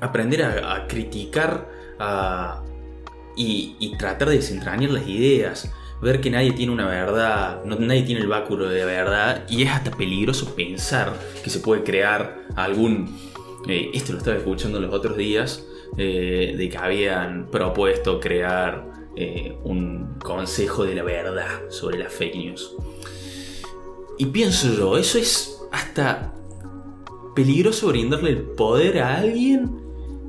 aprender 0.00 0.44
a, 0.44 0.86
criticar 0.86 1.68
y, 3.36 3.76
y 3.80 3.96
tratar 3.96 4.28
de 4.28 4.36
desentrañar 4.36 4.90
las 4.90 5.06
ideas 5.08 5.72
ver 6.02 6.20
que 6.20 6.30
nadie 6.30 6.52
tiene 6.52 6.72
una 6.72 6.88
verdad, 6.88 7.64
no, 7.64 7.76
nadie 7.76 8.02
tiene 8.02 8.20
el 8.20 8.26
báculo 8.26 8.68
de 8.68 8.84
verdad 8.84 9.44
y 9.48 9.62
es 9.62 9.70
hasta 9.70 9.92
peligroso 9.92 10.54
pensar 10.56 11.12
que 11.42 11.48
se 11.48 11.60
puede 11.60 11.84
crear 11.84 12.42
algún... 12.56 13.16
Eh, 13.68 13.90
esto 13.94 14.12
lo 14.12 14.18
estaba 14.18 14.36
escuchando 14.36 14.80
los 14.80 14.92
otros 14.92 15.16
días, 15.16 15.64
eh, 15.96 16.54
de 16.58 16.68
que 16.68 16.76
habían 16.76 17.46
propuesto 17.52 18.18
crear 18.18 18.84
eh, 19.14 19.56
un 19.62 20.18
consejo 20.18 20.84
de 20.84 20.96
la 20.96 21.04
verdad 21.04 21.70
sobre 21.70 21.98
las 21.98 22.12
fake 22.12 22.34
news. 22.34 22.74
Y 24.18 24.26
pienso 24.26 24.74
yo, 24.74 24.98
eso 24.98 25.18
es 25.18 25.60
hasta 25.70 26.34
peligroso 27.36 27.86
brindarle 27.86 28.30
el 28.30 28.42
poder 28.42 28.98
a 28.98 29.18
alguien 29.18 29.80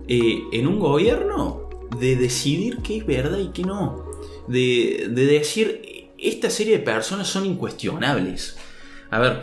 en 0.07 0.67
un 0.67 0.79
gobierno 0.79 1.69
de 1.99 2.15
decidir 2.15 2.77
qué 2.83 2.97
es 2.97 3.05
verdad 3.05 3.39
y 3.39 3.47
qué 3.47 3.63
no 3.63 4.12
de, 4.47 5.09
decir, 5.09 6.09
esta 6.17 6.49
serie 6.49 6.77
de 6.77 6.83
personas 6.83 7.27
son 7.27 7.45
incuestionables. 7.45 8.57
A 9.09 9.19
ver, 9.19 9.41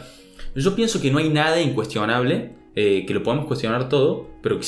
yo 0.54 0.74
pienso 0.74 1.00
que 1.00 1.10
no 1.10 1.18
hay 1.18 1.28
nada 1.28 1.60
incuestionable, 1.60 2.54
eh, 2.74 3.04
que 3.06 3.14
lo 3.14 3.22
podemos 3.22 3.46
cuestionar 3.46 3.88
todo, 3.88 4.28
pero 4.42 4.58
que 4.58 4.66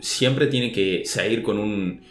siempre 0.00 0.46
tiene 0.46 0.72
que 0.72 1.04
salir 1.04 1.42
con 1.42 1.58
un... 1.58 2.02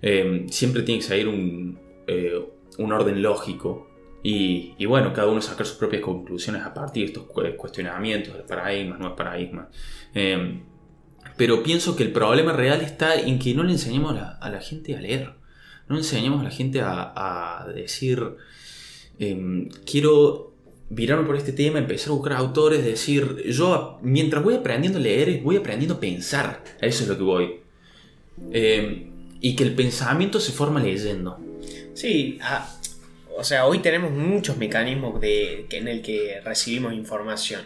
Em, 0.00 0.48
siempre 0.48 0.82
tiene 0.82 1.00
que 1.00 1.06
salir 1.06 1.28
un, 1.28 1.78
eh, 2.06 2.40
un 2.78 2.92
orden 2.92 3.22
lógico. 3.22 3.88
Y, 4.24 4.86
bueno, 4.86 5.12
cada 5.12 5.28
uno 5.28 5.40
sacar 5.40 5.66
sus 5.66 5.76
propias 5.76 6.00
conclusiones 6.00 6.62
a 6.62 6.72
partir 6.72 7.02
de 7.02 7.06
estos 7.12 7.26
cuestionamientos 7.56 8.36
de 8.36 8.44
paradigmas, 8.44 9.00
nuevos 9.00 9.16
paradigmas. 9.16 9.66
Em, 10.14 10.62
pero 11.36 11.64
pienso 11.64 11.96
que 11.96 12.04
el 12.04 12.12
problema 12.12 12.52
real 12.52 12.82
está 12.82 13.16
en 13.16 13.40
que 13.40 13.52
no 13.52 13.64
le 13.64 13.72
enseñemos 13.72 14.16
a 14.16 14.48
la 14.48 14.60
gente 14.60 14.94
a 14.94 15.00
leer 15.00 15.41
no 15.88 15.98
enseñamos 15.98 16.40
a 16.40 16.44
la 16.44 16.50
gente 16.50 16.80
a, 16.82 17.66
decir, 17.74 18.22
em, 19.18 19.68
quiero 19.84 20.52
virarme 20.90 21.26
por 21.26 21.36
este 21.36 21.52
tema, 21.52 21.78
empezar 21.78 22.10
a 22.10 22.16
buscar 22.16 22.34
autores, 22.34 22.84
decir, 22.84 23.42
yo 23.46 23.98
mientras 24.02 24.42
voy 24.42 24.54
aprendiendo 24.54 24.98
a 24.98 25.02
leer, 25.02 25.40
voy 25.40 25.56
aprendiendo 25.56 25.94
a 25.94 26.00
pensar, 26.00 26.62
a 26.80 26.86
eso 26.86 27.04
es 27.04 27.08
lo 27.08 27.16
que 27.16 27.22
voy. 27.22 27.60
Em, 28.52 29.10
y 29.40 29.56
que 29.56 29.64
el 29.64 29.74
pensamiento 29.74 30.38
se 30.40 30.52
forma 30.52 30.80
leyendo. 30.80 31.38
Sí, 31.94 32.38
ah, 32.42 32.68
o 33.36 33.44
sea, 33.44 33.66
hoy 33.66 33.80
tenemos 33.80 34.10
muchos 34.12 34.56
mecanismos 34.56 35.20
de, 35.20 35.66
en 35.70 35.88
el 35.88 36.02
que 36.02 36.40
recibimos 36.44 36.92
información. 36.92 37.62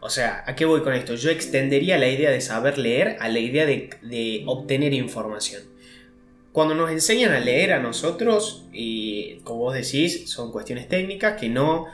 O 0.00 0.10
sea, 0.10 0.42
¿a 0.46 0.56
qué 0.56 0.64
voy 0.64 0.82
con 0.82 0.94
esto? 0.94 1.14
Yo 1.14 1.30
extendería 1.30 1.96
la 1.96 2.08
idea 2.08 2.30
de 2.30 2.40
saber 2.40 2.76
leer 2.76 3.18
a 3.20 3.28
la 3.28 3.38
idea 3.38 3.66
de 3.66 4.42
obtener 4.46 4.94
información. 4.94 5.71
Cuando 6.52 6.74
nos 6.74 6.90
enseñan 6.90 7.32
a 7.32 7.40
leer 7.40 7.72
a 7.72 7.80
nosotros, 7.80 8.66
y 8.72 9.36
como 9.44 9.60
vos 9.60 9.74
decís, 9.74 10.30
son 10.30 10.52
cuestiones 10.52 10.88
técnicas 10.88 11.40
que 11.40 11.48
no, 11.48 11.86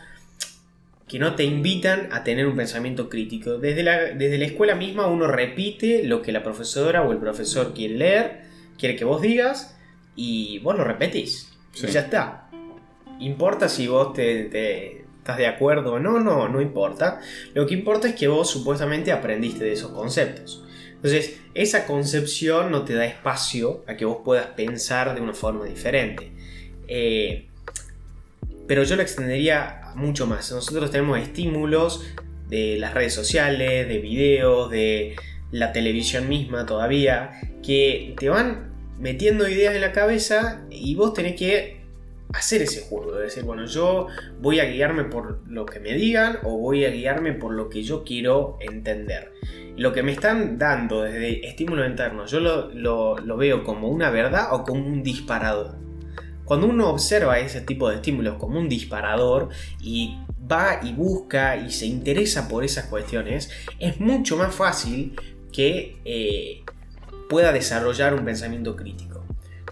que 1.06 1.18
no 1.18 1.36
te 1.36 1.44
invitan 1.44 2.08
a 2.12 2.24
tener 2.24 2.46
un 2.46 2.56
pensamiento 2.56 3.08
crítico. 3.08 3.58
Desde 3.58 3.82
la, 3.84 3.98
desde 4.06 4.36
la 4.36 4.46
escuela 4.46 4.74
misma 4.74 5.06
uno 5.06 5.28
repite 5.28 6.02
lo 6.04 6.22
que 6.22 6.32
la 6.32 6.42
profesora 6.42 7.02
o 7.02 7.12
el 7.12 7.18
profesor 7.18 7.72
quiere 7.72 7.94
leer, 7.94 8.40
quiere 8.76 8.96
que 8.96 9.04
vos 9.04 9.22
digas, 9.22 9.76
y 10.18 10.58
vos 10.58 10.76
lo 10.76 10.82
repetís. 10.82 11.48
Y 11.80 11.86
ya 11.86 12.00
está. 12.00 12.50
Importa 13.20 13.68
si 13.68 13.86
vos 13.86 14.12
te, 14.12 15.04
estás 15.18 15.38
de 15.38 15.46
acuerdo 15.46 15.94
o 15.94 15.98
no, 16.00 16.18
no, 16.18 16.48
no 16.48 16.60
importa. 16.60 17.20
Lo 17.54 17.66
que 17.66 17.74
importa 17.74 18.08
es 18.08 18.16
que 18.16 18.26
vos 18.26 18.50
supuestamente 18.50 19.12
aprendiste 19.12 19.64
de 19.64 19.72
esos 19.72 19.92
conceptos. 19.92 20.64
Entonces, 20.98 21.38
esa 21.54 21.86
concepción 21.86 22.72
no 22.72 22.84
te 22.84 22.94
da 22.94 23.06
espacio 23.06 23.84
a 23.86 23.96
que 23.96 24.04
vos 24.04 24.18
puedas 24.24 24.46
pensar 24.48 25.14
de 25.14 25.20
una 25.20 25.32
forma 25.32 25.64
diferente. 25.64 26.32
Eh, 26.88 27.46
pero 28.66 28.82
yo 28.82 28.96
lo 28.96 29.02
extendería 29.02 29.92
mucho 29.94 30.26
más. 30.26 30.50
Nosotros 30.50 30.90
tenemos 30.90 31.20
estímulos 31.20 32.04
de 32.48 32.78
las 32.78 32.94
redes 32.94 33.14
sociales, 33.14 33.86
de 33.88 33.98
videos, 33.98 34.70
de 34.70 35.14
la 35.52 35.72
televisión 35.72 36.28
misma 36.28 36.66
todavía, 36.66 37.40
que 37.64 38.14
te 38.18 38.28
van 38.28 38.72
metiendo 38.98 39.48
ideas 39.48 39.74
en 39.76 39.80
la 39.80 39.92
cabeza 39.92 40.66
y 40.70 40.96
vos 40.96 41.14
tenés 41.14 41.36
que 41.36 41.77
hacer 42.32 42.62
ese 42.62 42.82
juego, 42.82 43.14
de 43.16 43.24
decir, 43.24 43.44
bueno, 43.44 43.64
yo 43.66 44.06
voy 44.40 44.60
a 44.60 44.64
guiarme 44.64 45.04
por 45.04 45.40
lo 45.48 45.64
que 45.66 45.80
me 45.80 45.94
digan 45.94 46.38
o 46.42 46.58
voy 46.58 46.84
a 46.84 46.90
guiarme 46.90 47.32
por 47.32 47.54
lo 47.54 47.68
que 47.68 47.82
yo 47.82 48.04
quiero 48.04 48.58
entender 48.60 49.32
lo 49.78 49.92
que 49.92 50.02
me 50.02 50.12
están 50.12 50.58
dando 50.58 51.02
desde 51.02 51.46
estímulo 51.46 51.86
interno, 51.86 52.26
yo 52.26 52.40
lo, 52.40 53.36
veo 53.36 53.62
como 53.62 53.88
una 53.88 54.10
verdad 54.10 54.48
o 54.52 54.64
como 54.64 54.84
un 54.84 55.04
disparador. 55.04 55.76
Cuando 56.44 56.66
uno 56.66 56.90
observa 56.90 57.38
ese 57.38 57.60
tipo 57.60 57.88
de 57.88 57.96
estímulos 57.96 58.38
como 58.38 58.58
un 58.58 58.68
disparador 58.68 59.50
y 59.80 60.18
va 60.50 60.80
y 60.82 60.92
busca 60.92 61.56
y 61.56 61.70
se 61.70 61.86
interesa 61.86 62.48
por 62.48 62.64
esas 62.64 62.86
cuestiones, 62.86 63.50
es 63.78 64.00
mucho 64.00 64.36
más 64.36 64.52
fácil 64.52 65.14
que 65.52 65.96
eh, 66.04 66.64
pueda 67.28 67.52
desarrollar 67.52 68.14
un 68.14 68.24
pensamiento 68.24 68.74
crítico. 68.74 69.07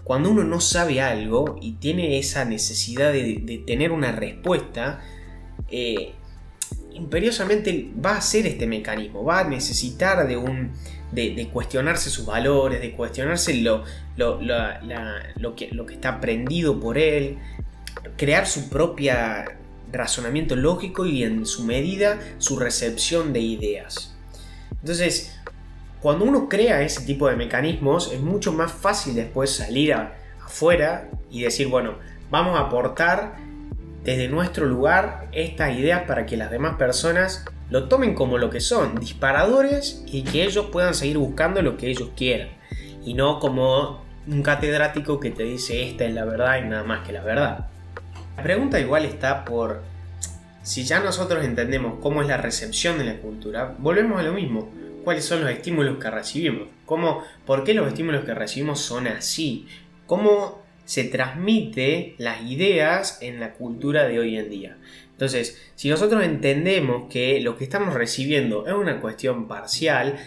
Cuando 0.07 0.29
uno 0.29 0.45
no 0.45 0.61
sabe 0.61 1.01
algo 1.01 1.59
y 1.61 1.73
tiene 1.73 2.17
esa 2.17 2.45
necesidad 2.45 3.11
de, 3.11 3.61
tener 3.67 3.91
una 3.91 4.13
respuesta, 4.13 5.01
eh, 5.69 6.13
imperiosamente 6.93 7.91
va 7.93 8.11
a 8.11 8.17
hacer 8.19 8.47
este 8.47 8.67
mecanismo, 8.67 9.25
va 9.25 9.39
a 9.39 9.43
necesitar 9.43 10.25
de 10.25 10.37
un. 10.37 10.71
de, 11.11 11.49
cuestionarse 11.51 12.09
sus 12.09 12.25
valores, 12.25 12.79
de 12.79 12.93
cuestionarse 12.93 13.55
lo, 13.55 13.83
lo, 14.15 15.55
que, 15.57 15.71
lo 15.73 15.85
que 15.85 15.95
está 15.95 16.07
aprendido 16.07 16.79
por 16.79 16.97
él, 16.97 17.39
crear 18.15 18.47
su 18.47 18.69
propia 18.69 19.57
razonamiento 19.91 20.55
lógico 20.55 21.05
y 21.05 21.23
en 21.23 21.45
su 21.45 21.65
medida 21.65 22.17
su 22.37 22.57
recepción 22.57 23.33
de 23.33 23.41
ideas. 23.41 24.15
Entonces, 24.71 25.36
cuando 26.01 26.25
uno 26.25 26.47
crea 26.47 26.81
ese 26.81 27.05
tipo 27.05 27.27
de 27.27 27.35
mecanismos, 27.35 28.11
es 28.13 28.21
mucho 28.21 28.53
más 28.53 28.71
fácil 28.71 29.15
después 29.15 29.51
salir 29.51 29.95
afuera 30.43 31.09
y 31.29 31.41
decir, 31.41 31.67
bueno, 31.67 31.95
vamos 32.29 32.57
a 32.57 32.63
aportar 32.63 33.35
desde 34.03 34.27
nuestro 34.27 34.65
lugar 34.65 35.27
estas 35.31 35.77
ideas 35.77 36.03
para 36.03 36.25
que 36.25 36.37
las 36.37 36.51
demás 36.51 36.75
personas 36.75 37.45
lo 37.69 37.89
tomen 37.89 38.13
como 38.13 38.37
lo 38.37 38.49
que 38.49 38.61
son, 38.61 38.95
disparadores 38.99 40.03
y 40.05 40.23
que 40.23 40.43
ellos 40.43 40.67
puedan 40.71 40.93
seguir 40.93 41.17
buscando 41.17 41.61
lo 41.61 41.75
que 41.77 41.87
ellos 41.87 42.11
quieran. 42.15 42.49
Y 43.03 43.13
no 43.13 43.39
como 43.39 44.01
un 44.27 44.43
catedrático 44.43 45.19
que 45.19 45.31
te 45.31 45.43
dice 45.43 45.89
esta 45.89 46.05
es 46.05 46.13
la 46.13 46.25
verdad 46.25 46.59
y 46.63 46.69
nada 46.69 46.83
más 46.83 47.05
que 47.05 47.13
la 47.13 47.21
verdad. 47.21 47.67
La 48.37 48.43
pregunta 48.43 48.79
igual 48.79 49.05
está 49.05 49.43
por 49.43 49.81
si 50.61 50.83
ya 50.83 50.99
nosotros 50.99 51.43
entendemos 51.45 51.99
cómo 52.01 52.21
es 52.21 52.27
la 52.27 52.37
recepción 52.37 52.97
de 52.97 53.05
la 53.05 53.17
cultura, 53.17 53.75
volvemos 53.79 54.19
a 54.19 54.23
lo 54.23 54.33
mismo. 54.33 54.69
¿Cuáles 55.07 55.23
son 55.23 55.39
los 55.39 55.49
estímulos 55.49 55.99
que 55.99 56.11
recibimos? 56.11 56.67
¿Cómo, 56.85 57.23
¿Por 57.45 57.63
qué 57.63 57.73
los 57.73 57.87
estímulos 57.87 58.25
que 58.25 58.33
recibimos 58.33 58.81
son 58.81 59.07
así? 59.07 59.65
¿Cómo 60.05 60.61
se 60.83 61.05
transmite 61.05 62.15
las 62.17 62.41
ideas 62.41 63.17
en 63.21 63.39
la 63.39 63.53
cultura 63.53 64.05
de 64.05 64.19
hoy 64.19 64.35
en 64.35 64.49
día? 64.49 64.77
Entonces, 65.11 65.71
si 65.75 65.87
nosotros 65.87 66.25
entendemos 66.25 67.09
que 67.09 67.39
lo 67.39 67.55
que 67.55 67.63
estamos 67.63 67.93
recibiendo 67.93 68.67
es 68.67 68.73
una 68.73 68.99
cuestión 68.99 69.47
parcial, 69.47 70.17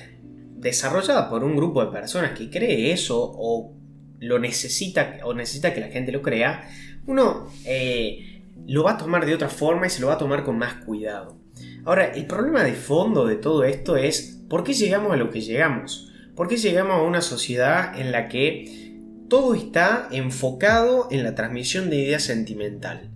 desarrollada 0.57 1.29
por 1.29 1.45
un 1.45 1.57
grupo 1.57 1.85
de 1.85 1.93
personas 1.93 2.31
que 2.31 2.49
cree 2.49 2.91
eso 2.91 3.19
o 3.21 3.75
lo 4.19 4.39
necesita 4.39 5.19
o 5.25 5.35
necesita 5.35 5.75
que 5.75 5.83
la 5.83 5.89
gente 5.89 6.11
lo 6.11 6.23
crea, 6.23 6.71
uno 7.07 7.53
eh, 7.67 8.45
lo 8.67 8.85
va 8.85 8.93
a 8.93 8.97
tomar 8.97 9.27
de 9.27 9.35
otra 9.35 9.51
forma 9.51 9.89
y 9.89 9.91
se 9.91 10.01
lo 10.01 10.07
va 10.07 10.15
a 10.15 10.19
tomar 10.19 10.43
con 10.43 10.57
más 10.57 10.77
cuidado. 10.87 11.37
Ahora, 11.85 12.15
el 12.15 12.27
problema 12.27 12.65
de 12.65 12.73
fondo 12.73 13.27
de 13.27 13.37
todo 13.37 13.65
esto 13.65 13.99
es 13.99 14.40
¿por 14.51 14.65
qué 14.65 14.75
llegamos 14.75 15.13
a 15.13 15.17
lo 15.17 15.31
que 15.31 15.41
llegamos? 15.41 16.13
¿Por 16.35 16.49
qué 16.49 16.57
llegamos 16.57 16.95
a 16.95 17.03
una 17.03 17.23
sociedad 17.23 17.99
en 17.99 18.13
la 18.13 18.29
que 18.29 18.97
todo 19.29 19.55
está 19.55 20.09
enfocado 20.11 21.09
en 21.11 21.23
la 21.23 21.35
transmisión 21.35 21.89
de 21.89 21.97
ideas 21.97 22.25
sentimental? 22.25 23.11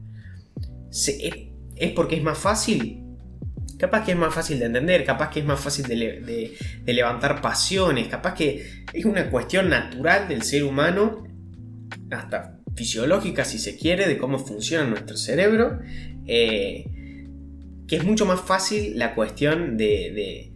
¿Es 0.90 1.90
porque 1.94 2.16
es 2.16 2.22
más 2.22 2.38
fácil? 2.38 3.02
Capaz 3.78 4.04
que 4.04 4.12
es 4.12 4.16
más 4.16 4.32
fácil 4.32 4.60
de 4.60 4.66
entender, 4.66 5.04
capaz 5.04 5.30
que 5.30 5.40
es 5.40 5.44
más 5.44 5.58
fácil 5.58 5.88
de, 5.88 6.56
levantar 6.86 7.42
pasiones, 7.42 8.06
capaz 8.06 8.34
que 8.34 8.84
es 8.92 9.04
una 9.04 9.28
cuestión 9.28 9.68
natural 9.68 10.28
del 10.28 10.42
ser 10.42 10.62
humano, 10.62 11.26
hasta 12.12 12.60
fisiológica 12.76 13.44
si 13.44 13.58
se 13.58 13.76
quiere, 13.76 14.06
de 14.06 14.18
cómo 14.18 14.38
funciona 14.38 14.84
nuestro 14.84 15.16
cerebro, 15.16 15.80
eh, 16.26 16.84
que 17.88 17.96
es 17.96 18.04
mucho 18.04 18.24
más 18.24 18.40
fácil 18.40 18.96
la 18.96 19.16
cuestión 19.16 19.76
de, 19.76 20.53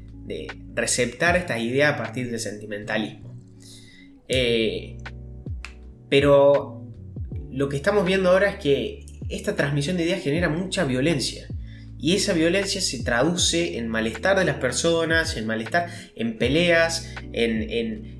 receptar 0.74 1.36
estas 1.36 1.60
ideas 1.60 1.94
a 1.94 1.96
partir 1.96 2.30
del 2.30 2.40
sentimentalismo. 2.40 3.36
Eh, 4.28 4.98
pero 6.08 6.86
lo 7.50 7.68
que 7.68 7.76
estamos 7.76 8.04
viendo 8.04 8.30
ahora 8.30 8.50
es 8.50 8.56
que 8.56 9.06
esta 9.28 9.56
transmisión 9.56 9.96
de 9.96 10.04
ideas 10.04 10.22
genera 10.22 10.48
mucha 10.48 10.84
violencia. 10.84 11.48
Y 12.00 12.14
esa 12.14 12.32
violencia 12.32 12.80
se 12.80 13.02
traduce 13.02 13.76
en 13.76 13.88
malestar 13.88 14.38
de 14.38 14.44
las 14.44 14.56
personas, 14.56 15.36
en 15.36 15.46
malestar, 15.46 15.88
en 16.14 16.38
peleas, 16.38 17.12
en, 17.32 18.16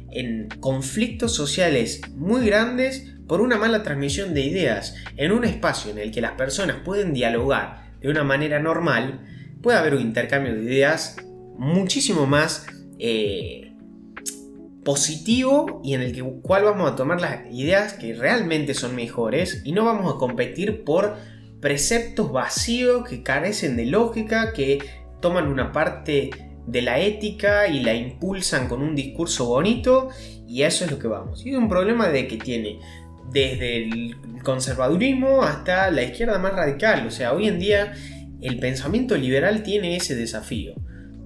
conflictos 0.60 1.34
sociales 1.34 2.00
muy 2.16 2.44
grandes 2.44 3.14
por 3.28 3.40
una 3.40 3.56
mala 3.56 3.84
transmisión 3.84 4.34
de 4.34 4.40
ideas. 4.40 4.96
En 5.16 5.30
un 5.30 5.44
espacio 5.44 5.92
en 5.92 5.98
el 5.98 6.10
que 6.10 6.20
las 6.20 6.32
personas 6.32 6.78
pueden 6.84 7.12
dialogar 7.12 7.92
de 8.00 8.08
una 8.08 8.24
manera 8.24 8.58
normal, 8.58 9.20
puede 9.62 9.78
haber 9.78 9.94
un 9.94 10.02
intercambio 10.02 10.54
de 10.54 10.62
ideas 10.62 11.16
muchísimo 11.58 12.26
más 12.26 12.66
eh, 12.98 13.72
positivo 14.84 15.82
y 15.84 15.94
en 15.94 16.00
el 16.00 16.14
que, 16.14 16.22
cual 16.22 16.64
vamos 16.64 16.90
a 16.90 16.96
tomar 16.96 17.20
las 17.20 17.52
ideas 17.52 17.92
que 17.92 18.14
realmente 18.14 18.72
son 18.72 18.96
mejores 18.96 19.62
y 19.64 19.72
no 19.72 19.84
vamos 19.84 20.14
a 20.14 20.18
competir 20.18 20.84
por 20.84 21.16
preceptos 21.60 22.32
vacíos 22.32 23.06
que 23.06 23.22
carecen 23.22 23.76
de 23.76 23.86
lógica, 23.86 24.52
que 24.52 24.78
toman 25.20 25.48
una 25.48 25.72
parte 25.72 26.30
de 26.66 26.82
la 26.82 27.00
ética 27.00 27.66
y 27.66 27.80
la 27.80 27.94
impulsan 27.94 28.68
con 28.68 28.80
un 28.82 28.94
discurso 28.94 29.46
bonito 29.46 30.08
y 30.46 30.62
eso 30.62 30.84
es 30.84 30.90
lo 30.90 30.98
que 30.98 31.08
vamos. 31.08 31.44
Y 31.44 31.50
es 31.50 31.56
un 31.56 31.68
problema 31.68 32.08
de 32.08 32.28
que 32.28 32.36
tiene 32.36 32.78
desde 33.32 33.84
el 33.84 34.16
conservadurismo 34.42 35.42
hasta 35.42 35.90
la 35.90 36.02
izquierda 36.02 36.38
más 36.38 36.52
radical. 36.52 37.06
O 37.06 37.10
sea, 37.10 37.32
hoy 37.32 37.48
en 37.48 37.58
día 37.58 37.92
el 38.40 38.58
pensamiento 38.58 39.16
liberal 39.16 39.62
tiene 39.62 39.96
ese 39.96 40.14
desafío 40.14 40.74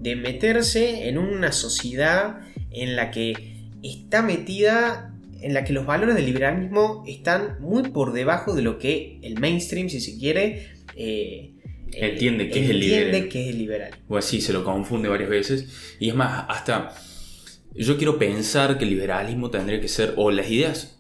de 0.02 0.16
meterse 0.16 1.08
en 1.08 1.18
una 1.18 1.52
sociedad 1.52 2.40
en 2.72 2.96
la 2.96 3.10
que 3.10 3.70
está 3.82 4.22
metida 4.22 5.14
en 5.40 5.54
la 5.54 5.64
que 5.64 5.72
los 5.72 5.86
valores 5.86 6.14
del 6.14 6.26
liberalismo 6.26 7.04
están 7.06 7.56
muy 7.60 7.88
por 7.90 8.12
debajo 8.12 8.54
de 8.54 8.62
lo 8.62 8.78
que 8.78 9.18
el 9.22 9.38
mainstream, 9.38 9.88
si 9.88 10.00
se 10.00 10.18
quiere, 10.18 10.68
eh, 10.96 11.52
entiende, 11.92 12.48
que, 12.48 12.64
es 12.64 12.70
el 12.70 12.80
liberal. 12.80 13.28
que 13.28 13.42
es 13.42 13.48
el 13.48 13.58
liberal. 13.58 13.90
O 14.08 14.16
así 14.16 14.40
se 14.40 14.52
lo 14.52 14.64
confunde 14.64 15.08
varias 15.08 15.30
veces. 15.30 15.96
Y 15.98 16.08
es 16.08 16.14
más, 16.14 16.46
hasta 16.48 16.94
yo 17.74 17.96
quiero 17.96 18.18
pensar 18.18 18.78
que 18.78 18.84
el 18.84 18.90
liberalismo 18.90 19.50
tendría 19.50 19.80
que 19.80 19.88
ser, 19.88 20.14
o 20.16 20.30
las 20.30 20.50
ideas 20.50 20.98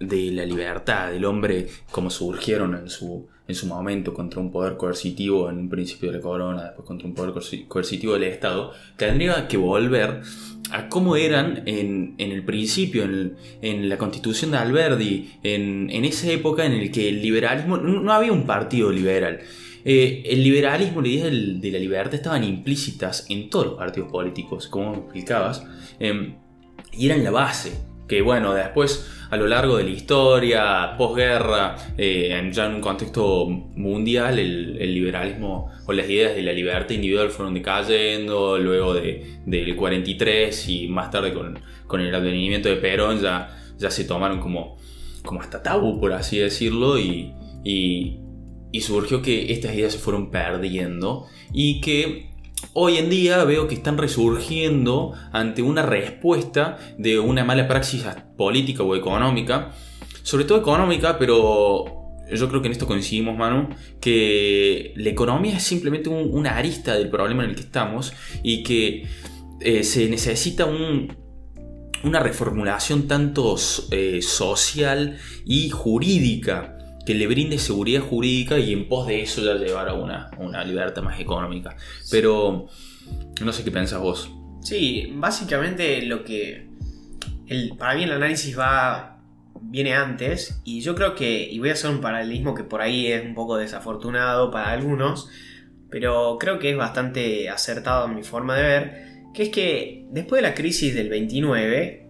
de 0.00 0.30
la 0.32 0.44
libertad 0.44 1.12
del 1.12 1.24
hombre 1.24 1.68
como 1.90 2.10
surgieron 2.10 2.74
en 2.74 2.88
su, 2.88 3.28
en 3.48 3.54
su 3.54 3.66
momento 3.66 4.14
contra 4.14 4.40
un 4.40 4.50
poder 4.50 4.76
coercitivo 4.76 5.50
en 5.50 5.58
un 5.58 5.68
principio 5.68 6.10
de 6.10 6.18
la 6.18 6.22
corona, 6.22 6.64
después 6.64 6.86
contra 6.86 7.08
un 7.08 7.14
poder 7.14 7.34
coercitivo 7.68 8.14
del 8.14 8.24
Estado, 8.24 8.72
tendría 8.96 9.48
que 9.48 9.56
volver 9.56 10.22
a 10.70 10.88
cómo 10.88 11.16
eran 11.16 11.62
en, 11.66 12.14
el 12.18 12.44
principio, 12.44 13.04
en, 13.04 13.88
la 13.88 13.98
constitución 13.98 14.52
de 14.52 14.58
Alberdi, 14.58 15.30
en, 15.42 16.04
esa 16.04 16.30
época 16.30 16.64
en 16.64 16.72
el 16.72 16.90
que 16.90 17.08
el 17.08 17.20
liberalismo, 17.20 17.76
no, 17.76 18.12
había 18.12 18.32
un 18.32 18.46
partido 18.46 18.90
liberal. 18.90 19.40
Eh, 19.84 20.22
el 20.26 20.44
liberalismo, 20.44 21.02
la 21.02 21.08
idea 21.08 21.24
de 21.24 21.70
la 21.70 21.78
libertad 21.78 22.14
estaban 22.14 22.44
implícitas 22.44 23.26
en 23.28 23.50
todos 23.50 23.66
los 23.66 23.74
partidos 23.74 24.10
políticos, 24.10 24.68
como 24.68 24.94
explicabas, 24.94 25.64
em, 25.98 26.36
y 26.92 27.06
eran 27.06 27.24
la 27.24 27.32
base 27.32 27.91
que 28.12 28.20
bueno, 28.20 28.52
después 28.52 29.10
a 29.30 29.38
lo 29.38 29.46
largo 29.46 29.78
de 29.78 29.84
la 29.84 29.90
historia, 29.90 30.96
posguerra, 30.98 31.76
eh, 31.96 32.50
ya 32.52 32.66
en 32.66 32.74
un 32.74 32.82
contexto 32.82 33.46
mundial, 33.46 34.38
el, 34.38 34.94
liberalismo 34.94 35.70
o 35.86 35.92
las 35.94 36.10
ideas 36.10 36.34
de 36.34 36.42
la 36.42 36.52
libertad 36.52 36.90
individual 36.90 37.30
fueron 37.30 37.54
decayendo, 37.54 38.58
luego 38.58 38.92
de, 38.92 39.38
del 39.46 39.74
43 39.74 40.68
y 40.68 40.88
más 40.88 41.10
tarde 41.10 41.32
con, 41.32 42.02
el 42.02 42.14
advenimiento 42.14 42.68
de 42.68 42.76
Perón 42.76 43.22
ya, 43.22 43.56
ya 43.78 43.90
se 43.90 44.04
tomaron 44.04 44.40
como, 44.40 44.76
como 45.24 45.40
hasta 45.40 45.62
tabú, 45.62 45.98
por 45.98 46.12
así 46.12 46.36
decirlo, 46.36 46.98
y, 46.98 47.32
y 47.64 48.80
surgió 48.82 49.22
que 49.22 49.54
estas 49.54 49.74
ideas 49.74 49.94
se 49.94 49.98
fueron 49.98 50.30
perdiendo 50.30 51.28
y 51.50 51.80
que 51.80 52.31
hoy 52.72 52.96
en 52.98 53.10
día 53.10 53.44
veo 53.44 53.68
que 53.68 53.74
están 53.74 53.98
resurgiendo 53.98 55.12
ante 55.32 55.62
una 55.62 55.82
respuesta 55.82 56.78
de 56.98 57.18
una 57.18 57.44
mala 57.44 57.68
praxis 57.68 58.04
política 58.36 58.82
o 58.82 58.94
económica, 58.96 59.72
sobre 60.22 60.44
todo 60.44 60.58
económica, 60.58 61.18
pero 61.18 62.02
yo 62.30 62.48
creo 62.48 62.62
que 62.62 62.68
en 62.68 62.72
esto 62.72 62.86
coincidimos, 62.86 63.36
Manu, 63.36 63.68
que 64.00 64.92
la 64.96 65.10
economía 65.10 65.56
es 65.56 65.62
simplemente 65.62 66.08
una 66.08 66.56
arista 66.56 66.94
del 66.94 67.10
problema 67.10 67.44
en 67.44 67.50
el 67.50 67.56
que 67.56 67.62
estamos 67.62 68.12
y 68.42 68.62
que 68.62 69.06
eh, 69.60 69.84
se 69.84 70.08
necesita 70.08 70.66
una 72.04 72.20
reformulación 72.20 73.06
tanto 73.06 73.56
eh, 73.90 74.20
social 74.22 75.18
y 75.44 75.70
jurídica 75.70 76.78
que 77.04 77.14
le 77.14 77.26
brinde 77.26 77.58
seguridad 77.58 78.02
jurídica 78.02 78.58
y 78.58 78.72
en 78.72 78.88
pos 78.88 79.06
de 79.06 79.22
eso 79.22 79.42
ya 79.42 79.54
llevar 79.54 79.88
a 79.88 79.94
una, 79.94 80.30
una 80.38 80.64
libertad 80.64 81.02
más 81.02 81.18
económica. 81.20 81.76
Pero 82.10 82.68
no 83.42 83.52
sé 83.52 83.64
qué 83.64 83.70
pensás 83.70 84.00
vos. 84.00 84.30
Sí, 84.60 85.12
básicamente 85.14 86.02
lo 86.02 86.24
que... 86.24 86.70
El, 87.46 87.76
para 87.76 87.94
mí 87.94 88.04
el 88.04 88.12
análisis 88.12 88.58
va 88.58 89.12
viene 89.60 89.94
antes 89.94 90.60
y 90.64 90.80
yo 90.80 90.94
creo 90.94 91.14
que, 91.14 91.48
y 91.50 91.58
voy 91.58 91.70
a 91.70 91.72
hacer 91.72 91.90
un 91.90 92.00
paralelismo 92.00 92.54
que 92.54 92.64
por 92.64 92.80
ahí 92.80 93.06
es 93.06 93.24
un 93.24 93.34
poco 93.34 93.56
desafortunado 93.56 94.50
para 94.50 94.72
algunos, 94.72 95.28
pero 95.90 96.36
creo 96.38 96.58
que 96.58 96.70
es 96.70 96.76
bastante 96.76 97.48
acertado 97.48 98.06
en 98.06 98.14
mi 98.14 98.22
forma 98.22 98.56
de 98.56 98.62
ver, 98.62 99.12
que 99.34 99.44
es 99.44 99.48
que 99.50 100.06
después 100.10 100.42
de 100.42 100.48
la 100.48 100.54
crisis 100.54 100.94
del 100.94 101.08
29, 101.08 102.01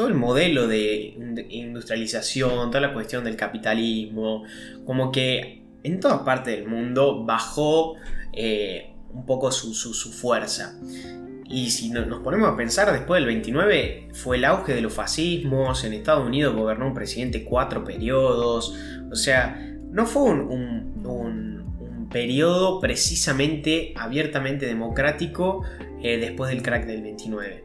todo 0.00 0.08
el 0.08 0.14
modelo 0.14 0.66
de 0.66 1.14
industrialización, 1.50 2.70
toda 2.70 2.80
la 2.80 2.94
cuestión 2.94 3.22
del 3.22 3.36
capitalismo, 3.36 4.44
como 4.86 5.12
que 5.12 5.62
en 5.82 6.00
toda 6.00 6.24
parte 6.24 6.52
del 6.52 6.66
mundo 6.66 7.26
bajó 7.26 7.96
eh, 8.32 8.94
un 9.12 9.26
poco 9.26 9.52
su, 9.52 9.74
fuerza. 10.10 10.74
Y 11.50 11.70
si 11.70 11.90
nos 11.90 12.20
ponemos 12.20 12.48
a 12.48 12.56
pensar, 12.56 12.90
después 12.90 13.18
del 13.18 13.26
29 13.26 14.08
fue 14.14 14.38
el 14.38 14.46
auge 14.46 14.72
de 14.72 14.80
los 14.80 14.94
fascismos, 14.94 15.84
en 15.84 15.92
Estados 15.92 16.26
Unidos 16.26 16.56
gobernó 16.56 16.86
un 16.86 16.94
presidente 16.94 17.44
cuatro 17.44 17.84
periodos, 17.84 18.74
o 19.12 19.14
sea, 19.14 19.54
no 19.90 20.06
fue 20.06 20.22
un, 20.22 22.08
periodo 22.10 22.80
precisamente 22.80 23.92
abiertamente 23.96 24.64
democrático 24.64 25.62
eh, 26.02 26.16
después 26.16 26.50
del 26.50 26.62
crack 26.62 26.86
del 26.86 27.02
29. 27.02 27.62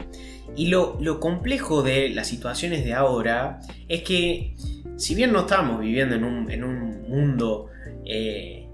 Y 0.55 0.67
lo, 0.67 1.19
complejo 1.19 1.83
de 1.83 2.09
las 2.09 2.27
situaciones 2.27 2.85
de 2.85 2.93
ahora 2.93 3.59
es 3.87 4.03
que 4.03 4.55
si 4.97 5.15
bien 5.15 5.33
no 5.33 5.41
estamos 5.41 5.81
viviendo 5.81 6.15
en 6.15 6.23
un, 6.63 7.09
mundo, 7.09 7.69
eh, 8.05 8.67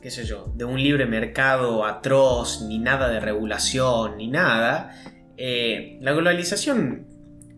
qué 0.00 0.10
sé 0.10 0.24
yo, 0.24 0.52
de 0.54 0.64
un 0.64 0.82
libre 0.82 1.06
mercado 1.06 1.84
atroz, 1.84 2.62
ni 2.68 2.78
nada 2.78 3.08
de 3.08 3.20
regulación, 3.20 4.18
ni 4.18 4.28
nada, 4.28 5.02
eh, 5.36 5.98
la 6.00 6.12
globalización 6.12 7.06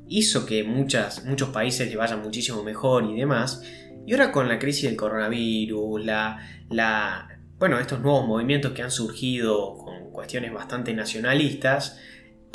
hizo 0.09 0.47
que 0.47 0.65
muchas, 0.65 1.25
muchos 1.25 1.51
países 1.51 1.89
le 1.91 1.97
vayan 1.97 2.23
muchísimo 2.23 2.63
mejor 2.63 3.05
y 3.05 3.17
demás. 3.17 3.63
Y 4.07 4.13
ahora 4.13 4.31
con 4.31 4.49
la 4.49 4.59
crisis 4.59 4.85
del 4.85 4.97
coronavirus, 4.97 6.05
la, 6.05 6.39
la, 6.71 7.29
bueno, 7.59 7.79
estos 7.79 8.01
nuevos 8.01 8.27
movimientos 8.27 8.73
que 8.73 8.83
han 8.83 8.91
surgido 8.91 9.77
con 9.77 10.13
cuestiones 10.13 10.53
bastante 10.53 10.95
nacionalistas, 10.95 11.99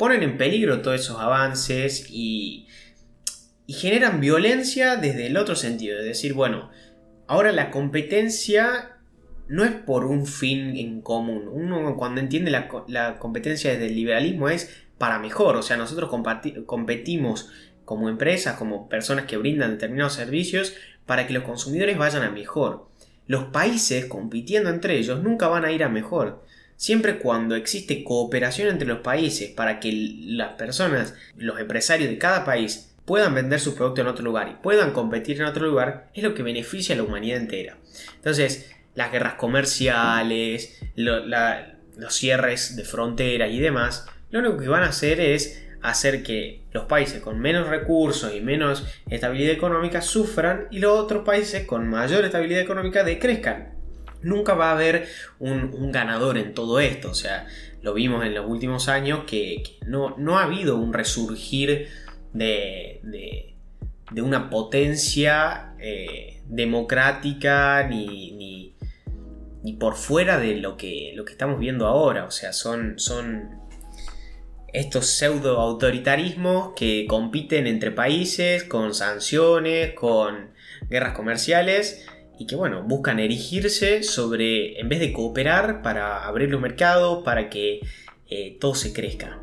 ponen 0.02 0.24
en 0.24 0.36
peligro 0.36 0.82
todos 0.82 1.00
esos 1.00 1.20
avances 1.20 2.08
y, 2.10 2.66
generan 3.68 4.20
violencia 4.20 4.96
desde 4.96 5.28
el 5.28 5.36
otro 5.36 5.54
sentido. 5.54 6.00
Es 6.00 6.04
decir, 6.04 6.34
bueno, 6.34 6.70
ahora 7.28 7.52
la 7.52 7.70
competencia 7.70 8.96
no 9.46 9.62
es 9.62 9.70
por 9.70 10.04
un 10.04 10.26
fin 10.26 10.76
en 10.76 11.02
común. 11.02 11.46
Uno 11.46 11.96
cuando 11.96 12.20
entiende 12.20 12.50
la, 12.50 12.68
la 12.88 13.20
competencia 13.20 13.70
desde 13.70 13.86
el 13.86 13.94
liberalismo 13.94 14.48
es 14.48 14.84
para 14.98 15.20
mejor. 15.20 15.54
O 15.54 15.62
sea, 15.62 15.76
nosotros 15.76 16.10
competimos 16.66 17.50
como 17.84 18.08
empresas, 18.08 18.56
como 18.56 18.88
personas 18.88 19.26
que 19.26 19.36
brindan 19.36 19.70
determinados 19.70 20.14
servicios, 20.14 20.74
para 21.06 21.28
que 21.28 21.32
los 21.32 21.44
consumidores 21.44 21.96
vayan 21.96 22.24
a 22.24 22.30
mejor. 22.32 22.88
Los 23.28 23.44
países 23.44 24.06
compitiendo 24.06 24.68
entre 24.68 24.98
ellos 24.98 25.22
nunca 25.22 25.46
van 25.46 25.64
a 25.64 25.70
ir 25.70 25.84
a 25.84 25.88
mejor. 25.88 26.42
Siempre 26.82 27.20
cuando 27.20 27.54
existe 27.54 28.02
cooperación 28.02 28.66
entre 28.66 28.88
los 28.88 29.02
países 29.02 29.48
para 29.50 29.78
que 29.78 30.16
las 30.26 30.54
personas, 30.54 31.14
los 31.36 31.60
empresarios 31.60 32.10
de 32.10 32.18
cada 32.18 32.44
país 32.44 32.92
puedan 33.04 33.36
vender 33.36 33.60
sus 33.60 33.74
productos 33.74 34.02
en 34.02 34.08
otro 34.08 34.24
lugar 34.24 34.48
y 34.48 34.60
puedan 34.60 34.90
competir 34.90 35.40
en 35.40 35.46
otro 35.46 35.64
lugar, 35.64 36.10
es 36.12 36.24
lo 36.24 36.34
que 36.34 36.42
beneficia 36.42 36.96
a 36.96 36.98
la 36.98 37.04
humanidad 37.04 37.38
entera. 37.38 37.76
Entonces, 38.16 38.74
las 38.96 39.12
guerras 39.12 39.34
comerciales, 39.34 40.82
los 40.96 42.14
cierres 42.16 42.74
de 42.74 42.82
frontera 42.82 43.46
y 43.46 43.60
demás, 43.60 44.04
lo 44.32 44.40
único 44.40 44.58
que 44.58 44.66
van 44.66 44.82
a 44.82 44.88
hacer 44.88 45.20
es 45.20 45.64
hacer 45.82 46.24
que 46.24 46.64
los 46.72 46.86
países 46.86 47.22
con 47.22 47.38
menos 47.38 47.68
recursos 47.68 48.34
y 48.34 48.40
menos 48.40 48.84
estabilidad 49.08 49.52
económica 49.52 50.02
sufran 50.02 50.66
y 50.72 50.80
los 50.80 50.98
otros 50.98 51.24
países 51.24 51.64
con 51.64 51.88
mayor 51.88 52.24
estabilidad 52.24 52.62
económica 52.62 53.04
decrezcan. 53.04 53.71
Nunca 54.22 54.54
va 54.54 54.70
a 54.70 54.72
haber 54.72 55.08
un, 55.38 55.92
ganador 55.92 56.38
en 56.38 56.54
todo 56.54 56.80
esto, 56.80 57.10
o 57.10 57.14
sea, 57.14 57.46
lo 57.80 57.94
vimos 57.94 58.24
en 58.24 58.34
los 58.34 58.46
últimos 58.48 58.88
años 58.88 59.24
que, 59.26 59.62
no, 59.86 60.16
no, 60.18 60.38
ha 60.38 60.44
habido 60.44 60.76
un 60.76 60.92
resurgir 60.92 61.88
de, 62.32 63.00
de, 63.02 64.22
una 64.22 64.50
potencia 64.50 65.74
eh, 65.80 66.42
democrática 66.46 67.86
ni, 67.88 68.32
ni, 68.32 68.76
ni, 69.62 69.72
por 69.74 69.96
fuera 69.96 70.38
de 70.38 70.56
lo 70.56 70.76
que, 70.76 71.12
lo 71.14 71.24
que 71.24 71.32
estamos 71.32 71.58
viendo 71.58 71.86
ahora, 71.86 72.24
o 72.24 72.30
sea, 72.30 72.52
son... 72.52 72.98
son 72.98 73.62
estos 74.72 75.04
pseudo 75.06 75.60
autoritarismos 75.60 76.72
que 76.74 77.06
compiten 77.06 77.66
entre 77.66 77.90
países 77.90 78.64
con 78.64 78.94
sanciones, 78.94 79.92
con 79.92 80.52
guerras 80.88 81.12
comerciales 81.14 82.06
y 82.42 82.46
que 82.46 82.56
bueno, 82.56 82.82
buscan 82.82 83.20
erigirse 83.20 84.02
sobre, 84.02 84.80
en 84.80 84.88
vez 84.88 84.98
de 84.98 85.12
cooperar 85.12 85.80
para 85.80 86.26
abrir 86.26 86.50
los 86.50 86.60
mercados, 86.60 87.22
para 87.22 87.48
que 87.48 87.78
eh, 88.28 88.56
todo 88.60 88.74
se 88.74 88.92
crezca. 88.92 89.38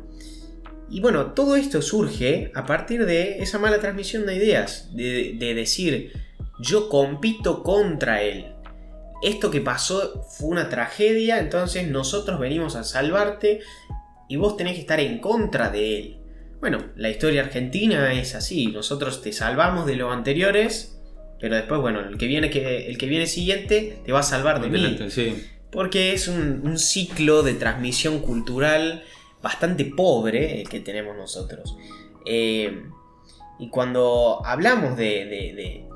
Y 0.90 1.00
bueno, 1.00 1.32
todo 1.32 1.56
esto 1.56 1.80
surge 1.80 2.52
a 2.54 2.66
partir 2.66 3.06
de 3.06 3.38
esa 3.38 3.58
mala 3.58 3.80
transmisión 3.80 4.26
de 4.26 4.36
ideas, 4.36 4.94
de, 4.94 5.34
de 5.38 5.54
decir, 5.54 6.12
yo 6.58 6.90
compito 6.90 7.62
contra 7.62 8.20
él. 8.22 8.52
Esto 9.22 9.50
que 9.50 9.62
pasó 9.62 10.22
fue 10.24 10.48
una 10.48 10.68
tragedia, 10.68 11.38
entonces 11.38 11.88
nosotros 11.88 12.38
venimos 12.38 12.76
a 12.76 12.84
salvarte 12.84 13.60
y 14.28 14.36
vos 14.36 14.58
tenés 14.58 14.74
que 14.74 14.80
estar 14.80 15.00
en 15.00 15.20
contra 15.20 15.70
de 15.70 15.98
él. 15.98 16.18
Bueno, 16.60 16.90
la 16.96 17.08
historia 17.08 17.40
argentina 17.40 18.12
es 18.12 18.34
así, 18.34 18.66
nosotros 18.66 19.22
te 19.22 19.32
salvamos 19.32 19.86
de 19.86 19.96
los 19.96 20.12
anteriores, 20.12 20.99
pero 21.40 21.56
después, 21.56 21.80
bueno, 21.80 22.00
el 22.00 22.18
que 22.18 22.26
viene, 22.26 22.50
que, 22.50 22.86
el 22.86 22.98
que 22.98 23.06
viene 23.06 23.26
siguiente 23.26 23.98
te 24.04 24.12
va 24.12 24.20
a 24.20 24.24
salvar 24.24 24.60
de 24.60 24.68
mí. 24.68 24.98
Porque 25.72 26.12
es 26.12 26.28
un, 26.28 26.78
ciclo 26.78 27.42
de 27.42 27.54
transmisión 27.54 28.20
cultural 28.20 29.04
bastante 29.42 29.84
pobre 29.84 30.60
el 30.60 30.68
que 30.68 30.80
tenemos 30.80 31.16
nosotros. 31.16 31.76
Eh, 32.26 32.82
y 33.58 33.68
cuando 33.70 34.42
hablamos 34.44 34.96
de, 34.96 35.88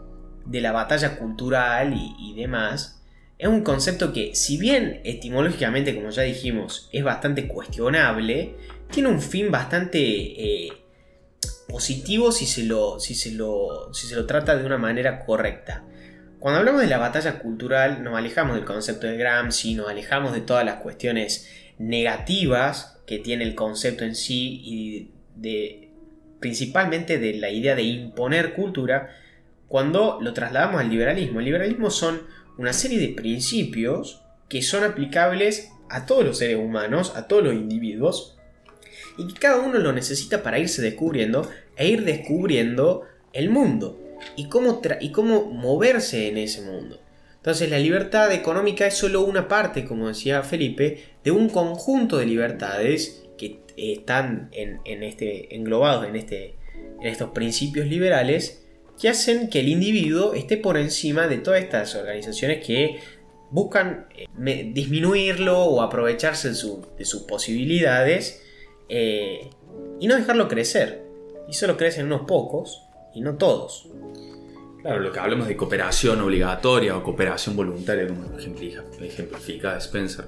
de, 0.46 0.60
la 0.60 0.72
batalla 0.72 1.16
cultural 1.18 1.94
y 1.94 2.34
demás, 2.34 2.94
es 3.38 3.48
un 3.48 3.62
concepto 3.62 4.12
que, 4.12 4.34
si 4.34 4.58
bien 4.58 5.00
etimológicamente, 5.04 5.94
como 5.94 6.10
ya 6.10 6.22
dijimos, 6.22 6.88
es 6.92 7.02
bastante 7.02 7.48
cuestionable, 7.48 8.54
tiene 8.90 9.08
un 9.08 9.20
fin 9.20 9.50
bastante 9.50 9.98
eh, 10.00 10.72
positivo 11.68 12.32
si 12.32 12.46
se, 12.46 12.64
lo, 12.64 13.00
si, 13.00 13.14
se 13.14 13.32
lo, 13.32 13.92
si 13.92 14.06
se 14.06 14.14
lo 14.14 14.26
trata 14.26 14.56
de 14.56 14.64
una 14.64 14.78
manera 14.78 15.24
correcta. 15.24 15.84
Cuando 16.38 16.60
hablamos 16.60 16.82
de 16.82 16.88
la 16.88 16.98
batalla 16.98 17.38
cultural, 17.38 18.02
nos 18.02 18.16
alejamos 18.16 18.56
del 18.56 18.64
concepto 18.64 19.06
de 19.06 19.16
Gramsci, 19.16 19.74
nos 19.74 19.88
alejamos 19.88 20.32
de 20.32 20.42
todas 20.42 20.64
las 20.64 20.76
cuestiones 20.76 21.48
negativas 21.78 23.00
que 23.06 23.18
tiene 23.18 23.44
el 23.44 23.54
concepto 23.54 24.04
en 24.04 24.14
sí 24.14 24.60
y 24.62 25.10
de, 25.36 25.90
principalmente 26.40 27.18
de 27.18 27.34
la 27.34 27.50
idea 27.50 27.74
de 27.74 27.82
imponer 27.82 28.54
cultura, 28.54 29.10
cuando 29.68 30.18
lo 30.20 30.34
trasladamos 30.34 30.80
al 30.80 30.90
liberalismo. 30.90 31.38
El 31.38 31.46
liberalismo 31.46 31.90
son 31.90 32.22
una 32.58 32.72
serie 32.72 32.98
de 32.98 33.08
principios 33.08 34.22
que 34.48 34.62
son 34.62 34.84
aplicables 34.84 35.72
a 35.88 36.06
todos 36.06 36.24
los 36.24 36.38
seres 36.38 36.58
humanos, 36.58 37.14
a 37.16 37.26
todos 37.26 37.42
los 37.44 37.54
individuos, 37.54 38.36
y 39.16 39.28
que 39.28 39.40
cada 39.40 39.60
uno 39.60 39.78
lo 39.78 39.92
necesita 39.92 40.42
para 40.42 40.58
irse 40.58 40.82
descubriendo 40.82 41.48
e 41.76 41.88
ir 41.88 42.04
descubriendo 42.04 43.02
el 43.32 43.50
mundo 43.50 43.98
y 44.36 44.48
cómo, 44.48 44.80
y 45.00 45.12
cómo 45.12 45.46
moverse 45.46 46.28
en 46.28 46.38
ese 46.38 46.62
mundo. 46.62 47.00
Entonces 47.36 47.70
la 47.70 47.78
libertad 47.78 48.32
económica 48.32 48.86
es 48.86 48.94
solo 48.94 49.20
una 49.22 49.48
parte, 49.48 49.84
como 49.84 50.08
decía 50.08 50.42
Felipe, 50.42 51.04
de 51.22 51.30
un 51.30 51.48
conjunto 51.50 52.16
de 52.16 52.26
libertades 52.26 53.22
que 53.36 53.60
están 53.76 54.48
en, 54.52 55.02
este, 55.02 55.54
englobados 55.54 56.06
en, 56.06 56.16
este, 56.16 56.54
en 57.00 57.06
estos 57.06 57.30
principios 57.30 57.86
liberales 57.86 58.64
que 59.00 59.08
hacen 59.08 59.50
que 59.50 59.60
el 59.60 59.68
individuo 59.68 60.34
esté 60.34 60.56
por 60.56 60.78
encima 60.78 61.26
de 61.26 61.38
todas 61.38 61.62
estas 61.62 61.94
organizaciones 61.96 62.64
que 62.64 63.00
buscan 63.50 64.06
eh, 64.16 64.70
disminuirlo 64.72 65.64
o 65.64 65.82
aprovecharse 65.82 66.48
de, 66.48 66.54
sus 67.04 67.22
posibilidades 67.22 68.43
eh, 68.88 69.50
y 70.00 70.06
no 70.06 70.16
dejarlo 70.16 70.48
crecer. 70.48 71.04
Y 71.48 71.52
solo 71.52 71.76
crecen 71.76 72.06
unos 72.06 72.22
pocos 72.22 72.82
y 73.14 73.20
no 73.20 73.36
todos. 73.36 73.88
Claro, 74.82 75.00
lo 75.00 75.12
que 75.12 75.18
hablamos 75.18 75.48
de 75.48 75.56
cooperación 75.56 76.20
obligatoria 76.20 76.96
o 76.96 77.02
cooperación 77.02 77.56
voluntaria, 77.56 78.06
como 78.06 78.24
ejemplifica 78.38 79.76
Spencer. 79.78 80.26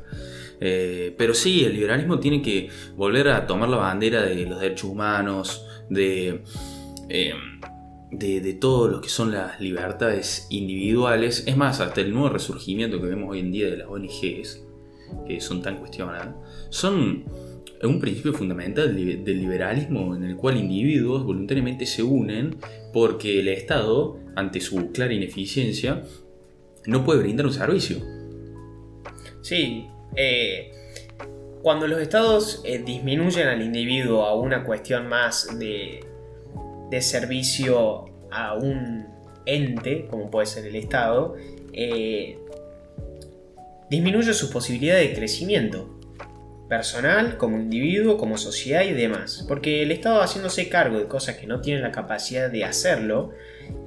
Eh, 0.61 1.15
pero 1.19 1.35
sí, 1.35 1.65
el 1.65 1.75
liberalismo 1.75 2.19
tiene 2.19 2.41
que 2.41 2.71
volver 2.97 3.29
a 3.29 3.47
tomar 3.47 3.69
la 3.69 3.77
bandera 3.77 4.23
de 4.23 4.47
los 4.47 4.61
derechos 4.61 4.91
humanos, 4.91 5.67
de 5.91 6.43
de, 8.11 8.41
de, 8.41 8.55
todo 8.55 8.89
lo 8.89 9.01
que 9.01 9.09
son 9.09 9.33
las 9.33 9.61
libertades 9.61 10.47
individuales, 10.51 11.45
es 11.47 11.57
más, 11.57 11.81
hasta 11.81 12.01
el 12.01 12.13
nuevo 12.13 12.29
resurgimiento 12.29 13.01
que 13.01 13.09
vemos 13.09 13.31
hoy 13.31 13.41
en 13.41 13.53
día 13.53 13.67
de 13.67 13.79
las 13.79 13.89
ONGs, 13.89 14.65
que 15.27 15.41
son 15.41 15.63
tan 15.63 15.79
cuestionadas, 15.79 16.35
son 16.71 17.25
un 17.83 18.01
principio 18.01 18.33
fundamental 18.33 18.95
del 18.97 19.39
liberalismo 19.39 20.17
en 20.17 20.25
el 20.25 20.37
cual 20.37 20.57
individuos 20.57 21.25
voluntariamente 21.25 21.87
se 21.87 22.03
unen 22.03 22.57
porque 22.93 23.41
el 23.41 23.49
Estado, 23.49 24.19
ante 24.35 24.61
su 24.61 24.93
clara 24.93 25.13
ineficiencia, 25.13 26.03
no 26.87 27.05
puede 27.05 27.21
brindar 27.21 27.47
un 27.47 27.53
servicio. 27.53 27.99
Sí, 29.43 29.87
eh, 30.17 30.71
cuando 31.63 31.87
los 31.87 32.01
estados 32.01 32.63
eh, 32.65 32.79
disminuyen 32.79 33.49
al 33.49 33.63
individuo 33.63 34.25
a 34.25 34.35
una 34.35 34.65
cuestión 34.65 35.09
más 35.09 35.59
de 35.59 36.01
de 36.91 37.03
servicio 37.03 38.05
a 38.31 38.55
un 38.55 39.07
ente, 39.45 40.07
como 40.09 40.31
puede 40.31 40.47
ser 40.47 40.67
el 40.67 40.77
Estado, 40.77 41.35
eh, 41.73 42.39
disminuye 43.91 44.33
su 44.35 44.51
posibilidad 44.51 44.97
de 44.97 45.13
crecimiento 45.15 45.96
personal, 46.69 47.37
como 47.37 47.57
individuo, 47.57 48.17
como 48.17 48.39
sociedad 48.39 48.83
y 48.83 48.93
demás. 48.93 49.45
Porque 49.49 49.83
el 49.83 49.93
Estado 49.93 50.21
haciéndose 50.21 50.69
cargo 50.69 50.99
de 50.99 51.07
cosas 51.07 51.37
que 51.37 51.47
no 51.47 51.61
tienen 51.61 51.83
la 51.83 51.93
capacidad 51.93 52.51
de 52.51 52.65
hacerlo 52.65 53.33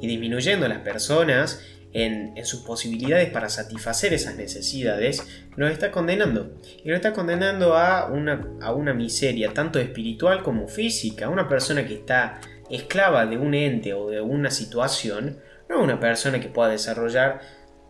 y 0.02 0.08
disminuyendo 0.08 0.66
a 0.66 0.70
las 0.70 0.80
personas 0.80 1.62
en, 1.94 2.34
sus 2.46 2.62
posibilidades 2.62 3.30
para 3.32 3.50
satisfacer 3.50 4.14
esas 4.14 4.36
necesidades, 4.36 5.24
nos 5.58 5.72
está 5.72 5.92
condenando. 5.92 6.54
Y 6.84 6.88
nos 6.88 6.98
está 6.98 7.14
condenando 7.14 7.76
a 7.76 8.08
una, 8.08 8.48
a 8.62 8.74
una 8.74 8.94
miseria, 8.94 9.54
tanto 9.54 9.80
espiritual 9.80 10.44
como 10.44 10.68
física. 10.68 11.30
Una 11.30 11.48
persona 11.48 11.86
que 11.86 11.96
está 11.96 12.40
esclava 12.70 13.26
de 13.26 13.38
un 13.38 13.54
ente 13.54 13.94
o 13.94 14.10
de 14.10 14.22
una 14.22 14.52
situación, 14.52 15.40
no 15.68 15.82
una 15.82 16.00
persona 16.00 16.40
que 16.40 16.50
pueda 16.50 16.70
desarrollar 16.70 17.42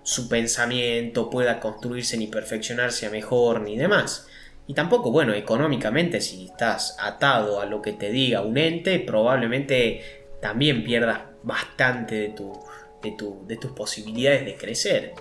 su 0.03 0.29
pensamiento, 0.29 1.29
pueda 1.29 1.59
construirse 1.59 2.17
ni 2.17 2.27
perfeccionarse 2.27 3.05
a 3.05 3.09
mejor 3.09 3.61
ni 3.61 3.77
demás. 3.77 4.27
Y 4.69 4.75
tampoco, 4.75 5.11
bueno, 5.11 5.33
económicamente, 5.33 6.21
si 6.21 6.45
estás 6.45 6.95
atado 6.99 7.59
a 7.59 7.65
lo 7.65 7.81
que 7.81 7.93
te 7.93 8.11
diga 8.11 8.43
un 8.43 8.55
ente, 8.55 8.99
probablemente 8.99 10.27
también 10.43 10.83
pierdas 10.83 11.21
bastante 11.41 12.13
de, 12.13 12.29
tu, 12.29 12.53
de, 13.01 13.15
de 13.47 13.57
tus 13.57 13.71
posibilidades 13.71 14.45
de 14.45 14.55
crecer. 14.57 15.13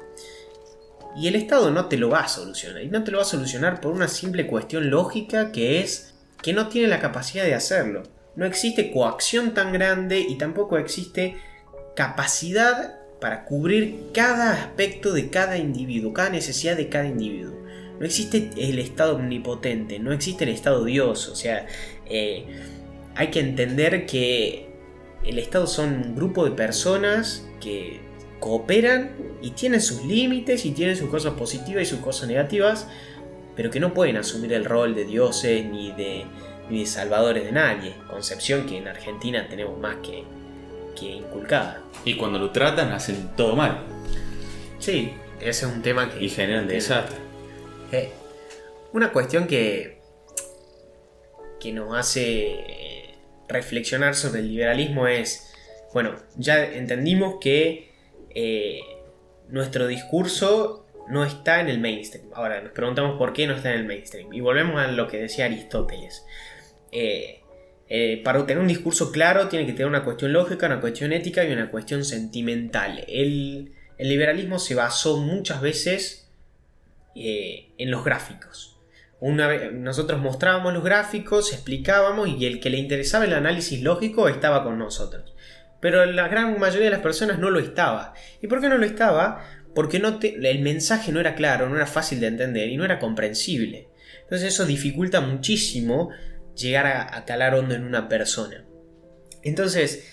Y 1.16 1.28
el 1.28 1.34
Estado 1.34 1.70
no 1.70 1.86
te 1.86 1.96
lo 1.96 2.10
va 2.10 2.20
a 2.20 2.28
solucionar. 2.28 2.82
Y 2.82 2.88
no 2.88 3.02
te 3.02 3.10
lo 3.10 3.16
va 3.16 3.22
a 3.22 3.26
solucionar 3.26 3.80
por 3.80 3.94
una 3.94 4.06
simple 4.06 4.46
cuestión 4.46 4.90
lógica 4.90 5.50
que 5.50 5.80
es 5.80 6.14
que 6.42 6.52
no 6.52 6.68
tiene 6.68 6.88
la 6.88 7.00
capacidad 7.00 7.44
de 7.44 7.54
hacerlo. 7.54 8.02
No 8.36 8.44
existe 8.44 8.92
coacción 8.92 9.54
tan 9.54 9.72
grande 9.72 10.20
y 10.20 10.36
tampoco 10.36 10.76
existe 10.76 11.38
capacidad 11.96 12.98
para 13.18 13.46
cubrir 13.46 14.10
cada 14.12 14.52
aspecto 14.52 15.14
de 15.14 15.30
cada 15.30 15.56
individuo, 15.56 16.12
cada 16.12 16.28
necesidad 16.28 16.76
de 16.76 16.90
cada 16.90 17.06
individuo. 17.06 17.66
No 17.98 18.06
existe 18.06 18.50
el 18.56 18.78
Estado 18.78 19.16
omnipotente, 19.16 19.98
no 19.98 20.12
existe 20.12 20.44
el 20.44 20.50
Estado 20.50 20.84
Dios, 20.84 21.28
o 21.28 21.34
sea, 21.34 21.66
eh, 22.06 22.46
hay 23.16 23.28
que 23.28 23.40
entender 23.40 24.06
que 24.06 24.68
el 25.24 25.38
Estado 25.38 25.66
son 25.66 25.94
un 25.94 26.16
grupo 26.16 26.44
de 26.44 26.52
personas 26.52 27.46
que 27.60 28.00
cooperan 28.40 29.16
y 29.42 29.50
tienen 29.50 29.80
sus 29.80 30.04
límites 30.04 30.64
y 30.64 30.70
tienen 30.70 30.96
sus 30.96 31.10
cosas 31.10 31.34
positivas 31.34 31.82
y 31.82 31.86
sus 31.86 31.98
cosas 31.98 32.28
negativas, 32.28 32.88
pero 33.56 33.70
que 33.70 33.80
no 33.80 33.92
pueden 33.92 34.16
asumir 34.16 34.52
el 34.52 34.64
rol 34.64 34.94
de 34.94 35.04
dioses 35.04 35.64
ni 35.66 35.90
de, 35.92 36.24
ni 36.70 36.80
de 36.80 36.86
salvadores 36.86 37.44
de 37.44 37.52
nadie, 37.52 37.94
concepción 38.08 38.66
que 38.66 38.78
en 38.78 38.86
Argentina 38.86 39.48
tenemos 39.48 39.78
más 39.78 39.96
que, 39.96 40.22
que 40.98 41.06
inculcada. 41.06 41.82
Y 42.04 42.14
cuando 42.14 42.38
lo 42.38 42.50
tratan 42.50 42.92
hacen 42.92 43.30
todo 43.36 43.56
mal. 43.56 43.82
Sí, 44.78 45.12
ese 45.40 45.66
es 45.66 45.72
un 45.72 45.82
tema 45.82 46.10
que... 46.10 46.24
Y 46.24 46.28
generan 46.28 46.68
desastre. 46.68 47.27
Eh, 47.92 48.10
una 48.92 49.12
cuestión 49.12 49.46
que, 49.46 50.00
que 51.60 51.72
nos 51.72 51.96
hace 51.96 53.14
reflexionar 53.48 54.14
sobre 54.14 54.40
el 54.40 54.48
liberalismo 54.48 55.06
es, 55.06 55.52
bueno, 55.92 56.16
ya 56.36 56.64
entendimos 56.64 57.36
que 57.40 57.90
eh, 58.34 58.80
nuestro 59.48 59.86
discurso 59.86 60.86
no 61.08 61.24
está 61.24 61.60
en 61.60 61.68
el 61.68 61.80
mainstream. 61.80 62.28
Ahora 62.34 62.60
nos 62.60 62.72
preguntamos 62.72 63.16
por 63.16 63.32
qué 63.32 63.46
no 63.46 63.54
está 63.54 63.72
en 63.72 63.80
el 63.80 63.86
mainstream. 63.86 64.32
Y 64.32 64.40
volvemos 64.40 64.80
a 64.80 64.88
lo 64.88 65.08
que 65.08 65.18
decía 65.18 65.46
Aristóteles. 65.46 66.24
Eh, 66.92 67.40
para 68.22 68.40
obtener 68.40 68.60
un 68.60 68.68
discurso 68.68 69.10
claro 69.10 69.48
tiene 69.48 69.64
que 69.64 69.72
tener 69.72 69.86
una 69.86 70.04
cuestión 70.04 70.34
lógica, 70.34 70.66
una 70.66 70.80
cuestión 70.80 71.12
ética 71.12 71.44
y 71.44 71.52
una 71.52 71.70
cuestión 71.70 72.04
sentimental. 72.04 73.04
El, 73.08 73.72
el 73.96 74.08
liberalismo 74.08 74.58
se 74.58 74.74
basó 74.74 75.16
muchas 75.16 75.62
veces 75.62 76.27
eh, 77.14 77.72
en 77.78 77.90
los 77.90 78.04
gráficos. 78.04 78.78
Una 79.20 79.48
vez, 79.48 79.72
nosotros 79.72 80.20
mostrábamos 80.20 80.72
los 80.72 80.84
gráficos, 80.84 81.52
explicábamos 81.52 82.28
y 82.28 82.46
el 82.46 82.60
que 82.60 82.70
le 82.70 82.78
interesaba 82.78 83.24
el 83.24 83.34
análisis 83.34 83.82
lógico 83.82 84.28
estaba 84.28 84.62
con 84.62 84.78
nosotros. 84.78 85.34
Pero 85.80 86.06
la 86.06 86.28
gran 86.28 86.58
mayoría 86.58 86.86
de 86.86 86.92
las 86.92 87.00
personas 87.00 87.38
no 87.38 87.50
lo 87.50 87.58
estaba. 87.58 88.14
¿Y 88.40 88.46
por 88.46 88.60
qué 88.60 88.68
no 88.68 88.78
lo 88.78 88.86
estaba? 88.86 89.44
Porque 89.74 89.96
el 89.98 90.60
mensaje 90.60 91.12
no 91.12 91.20
era 91.20 91.34
claro, 91.34 91.68
no 91.68 91.76
era 91.76 91.86
fácil 91.86 92.20
de 92.20 92.28
entender 92.28 92.68
y 92.68 92.76
no 92.76 92.84
era 92.84 92.98
comprensible. 92.98 93.88
Entonces 94.22 94.54
eso 94.54 94.66
dificulta 94.66 95.20
muchísimo 95.20 96.10
llegar 96.56 96.86
a, 96.86 97.16
a 97.16 97.24
calar 97.24 97.54
hondo 97.54 97.74
en 97.74 97.84
una 97.84 98.08
persona. 98.08 98.64
Entonces, 99.42 100.04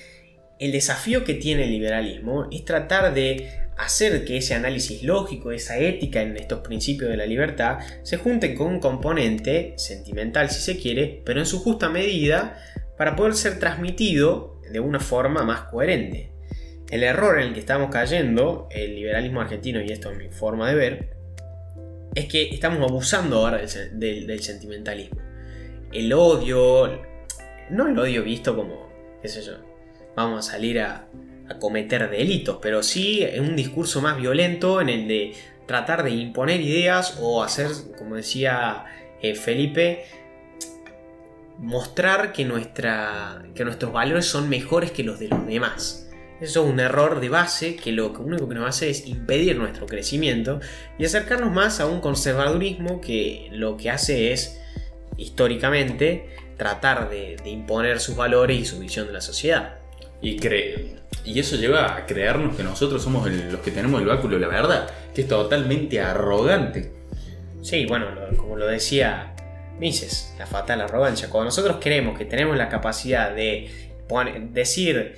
el 0.60 0.72
desafío 0.72 1.24
que 1.24 1.34
tiene 1.34 1.66
el 1.66 1.72
liberalismo 1.72 2.48
es 2.52 2.64
tratar 2.64 3.14
de 3.14 3.65
hacer 3.78 4.24
que 4.26 4.38
ese 4.38 4.54
análisis 4.54 5.04
lógico, 5.04 5.52
esa 5.52 5.78
ética 5.78 6.22
en 6.22 6.38
estos 6.38 6.60
principios 6.60 7.10
de 7.10 7.18
la 7.18 7.26
libertad, 7.26 7.80
se 8.04 8.18
junten 8.18 8.56
con 8.56 8.68
un 8.68 8.80
componente 8.80 9.74
sentimental 9.78 10.50
si 10.50 10.62
se 10.62 10.80
quiere, 10.80 11.22
pero 11.26 11.40
en 11.40 11.46
su 11.46 11.60
justa 11.60 11.90
medida 11.90 12.58
para 12.98 13.16
poder 13.16 13.34
ser 13.36 13.60
transmitido 13.60 14.62
de 14.72 14.80
una 14.80 15.00
forma 15.00 15.44
más 15.44 15.62
coherente. 15.62 16.32
El 16.90 17.04
error 17.04 17.40
en 17.40 17.48
el 17.48 17.54
que 17.54 17.60
estamos 17.60 17.90
cayendo, 17.90 18.68
el 18.72 18.96
liberalismo 18.96 19.42
argentino, 19.42 19.82
y 19.82 19.92
esto 19.92 20.12
es 20.12 20.18
mi 20.18 20.30
forma 20.30 20.70
de 20.70 20.76
ver, 20.76 21.10
es 22.14 22.26
que 22.28 22.50
estamos 22.50 22.80
abusando 22.90 23.40
ahora 23.40 23.62
del, 23.94 24.28
del 24.28 24.42
sentimentalismo. 24.42 25.20
El 25.92 26.14
odio, 26.14 27.02
no 27.70 27.88
el 27.88 28.00
odio 28.00 28.24
visto 28.24 28.56
como, 28.56 28.90
qué 29.22 29.28
sé 29.28 29.42
yo, 29.42 29.54
vamos 30.16 30.48
a 30.48 30.52
salir 30.52 30.80
a, 30.80 31.08
a 31.50 31.60
cometer 31.60 32.10
delitos, 32.10 32.60
pero 32.62 32.84
sí 32.84 33.24
en 33.24 33.44
un 33.44 33.56
discurso 33.56 34.02
más 34.02 34.18
violento 34.18 34.82
en 34.82 34.90
el 34.90 35.08
de 35.08 35.34
tratar 35.66 36.04
de 36.04 36.12
imponer 36.12 36.62
ideas 36.62 37.18
o 37.22 37.44
hacer, 37.44 37.70
como 37.98 38.16
decía 38.16 38.86
eh, 39.22 39.36
Felipe, 39.36 40.06
mostrar 41.58 42.34
que, 42.34 42.46
nuestra, 42.46 43.44
que 43.56 43.64
nuestros 43.64 43.92
valores 43.92 44.26
son 44.26 44.50
mejores 44.50 44.92
que 44.92 45.04
los 45.04 45.20
de 45.20 45.30
los 45.30 45.46
demás. 45.46 46.10
Eso 46.42 46.66
es 46.66 46.70
un 46.72 46.80
error 46.82 47.22
de 47.22 47.30
base 47.30 47.78
que 47.78 47.94
lo 47.94 48.12
único 48.12 48.50
que 48.50 48.56
nos 48.56 48.68
hace 48.68 48.90
es 48.90 49.08
impedir 49.08 49.58
nuestro 49.58 49.86
crecimiento 49.86 50.60
y 51.00 51.06
acercarnos 51.06 51.54
más 51.54 51.80
a 51.80 51.86
un 51.86 52.02
conservadurismo 52.02 53.00
que 53.00 53.48
lo 53.52 53.78
que 53.78 53.90
hace 53.90 54.34
es, 54.34 54.60
históricamente, 55.16 56.30
tratar 56.58 57.10
de, 57.10 57.38
imponer 57.46 58.02
sus 58.02 58.18
valores 58.18 58.60
y 58.60 58.66
su 58.66 58.80
visión 58.80 59.08
de 59.08 59.14
la 59.14 59.22
sociedad. 59.22 59.80
Y 60.22 60.38
cree 60.38 60.96
y 61.26 61.40
eso 61.40 61.56
lleva 61.56 61.96
a 61.96 62.06
creernos 62.06 62.56
que 62.56 62.64
nosotros 62.64 63.02
somos 63.02 63.30
los 63.30 63.60
que 63.62 63.72
tenemos 63.72 64.02
el 64.02 64.08
báculo 64.08 64.38
la 64.38 64.48
verdad, 64.48 64.90
que 65.14 65.22
es 65.22 65.28
totalmente 65.28 66.00
arrogante. 66.00 66.92
Sí, 67.62 67.86
bueno, 67.86 68.08
como 68.38 68.56
lo 68.56 68.68
decía 68.68 69.34
Mises, 69.80 70.36
la 70.38 70.46
fatal 70.46 70.82
arrogancia. 70.82 71.30
Cuando 71.30 71.46
nosotros 71.46 71.78
creemos 71.82 72.18
que 72.18 72.26
tenemos 72.26 72.56
la 72.56 72.70
capacidad 72.70 73.36
de 73.36 73.70
decir 74.52 75.16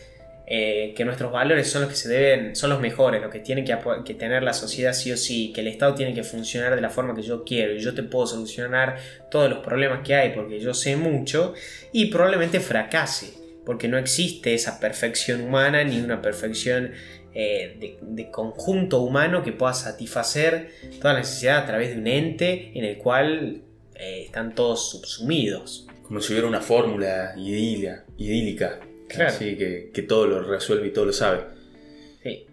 eh, 0.47 0.93
que 0.95 1.03
nuestros 1.03 1.31
valores 1.31 1.69
son 1.69 1.81
los 1.81 1.91
que 1.91 1.97
se 1.97 2.07
deben, 2.07 2.55
son 2.55 2.69
los 2.69 2.79
mejores, 2.79 3.21
lo 3.21 3.29
que 3.29 3.39
tiene 3.39 3.65
que, 3.65 4.13
tener 4.13 4.43
la 4.43 4.53
sociedad 4.53 4.93
sí 4.93 5.11
o 5.11 5.17
sí, 5.17 5.51
que 5.53 5.59
el 5.59 5.67
Estado 5.67 5.93
tiene 5.93 6.13
que 6.13 6.23
funcionar 6.23 6.73
de 6.73 6.81
la 6.81 6.89
forma 6.89 7.13
que 7.13 7.21
yo 7.21 7.43
quiero 7.43 7.75
y 7.75 7.79
yo 7.79 7.93
te 7.93 8.01
puedo 8.01 8.25
solucionar 8.25 8.97
todos 9.29 9.49
los 9.49 9.59
problemas 9.59 9.99
que 10.05 10.15
hay 10.15 10.31
porque 10.31 10.61
yo 10.61 10.73
sé 10.73 10.95
mucho 10.95 11.53
y 11.91 12.05
probablemente 12.05 12.61
fracase 12.61 13.46
porque 13.67 13.89
no 13.89 13.97
existe 13.97 14.53
esa 14.53 14.79
perfección 14.79 15.41
humana 15.41 15.83
ni 15.83 15.99
una 15.99 16.21
perfección 16.21 16.93
eh, 17.33 17.97
de, 18.01 18.31
conjunto 18.31 19.01
humano 19.01 19.43
que 19.43 19.51
pueda 19.51 19.73
satisfacer 19.73 20.69
toda 21.01 21.15
la 21.15 21.19
necesidad 21.19 21.57
a 21.57 21.65
través 21.65 21.89
de 21.89 21.99
un 21.99 22.07
ente 22.07 22.71
en 22.75 22.85
el 22.85 22.97
cual 22.97 23.63
eh, 23.95 24.23
están 24.23 24.55
todos 24.55 24.89
subsumidos. 24.91 25.85
Como 26.03 26.21
si 26.21 26.31
hubiera 26.31 26.47
una 26.47 26.61
fórmula 26.61 27.33
idílica, 27.35 28.79
así 29.19 29.57
que, 29.57 30.05
todo 30.07 30.27
lo 30.27 30.43
resuelve 30.43 30.87
y 30.87 30.91
todo 30.91 31.07
lo 31.07 31.13
sabe. 31.13 31.41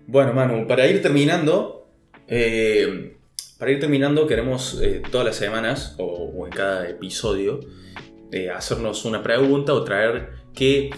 Bueno, 0.09 0.33
Manu, 0.33 0.67
para 0.67 0.85
ir 0.89 1.01
terminando, 1.01 1.87
eh, 2.27 3.19
para 3.57 3.71
ir 3.71 3.79
terminando 3.79 4.27
queremos 4.27 4.83
todas 5.13 5.25
las 5.25 5.37
semanas 5.37 5.95
o, 5.99 6.45
en 6.45 6.53
cada 6.53 6.89
episodio 6.89 7.61
hacernos 8.53 9.05
una 9.05 9.23
pregunta 9.23 9.73
o 9.75 9.85
traer 9.85 10.44
¿Qué, 10.55 10.91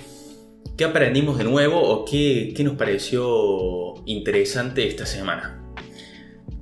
qué 0.77 0.85
aprendimos 0.85 1.39
de 1.39 1.45
nuevo 1.45 1.81
o 1.81 2.05
qué, 2.05 2.53
qué, 2.55 2.63
nos 2.63 2.77
pareció 2.77 3.95
interesante 4.05 4.87
esta 4.87 5.07
semana? 5.07 5.63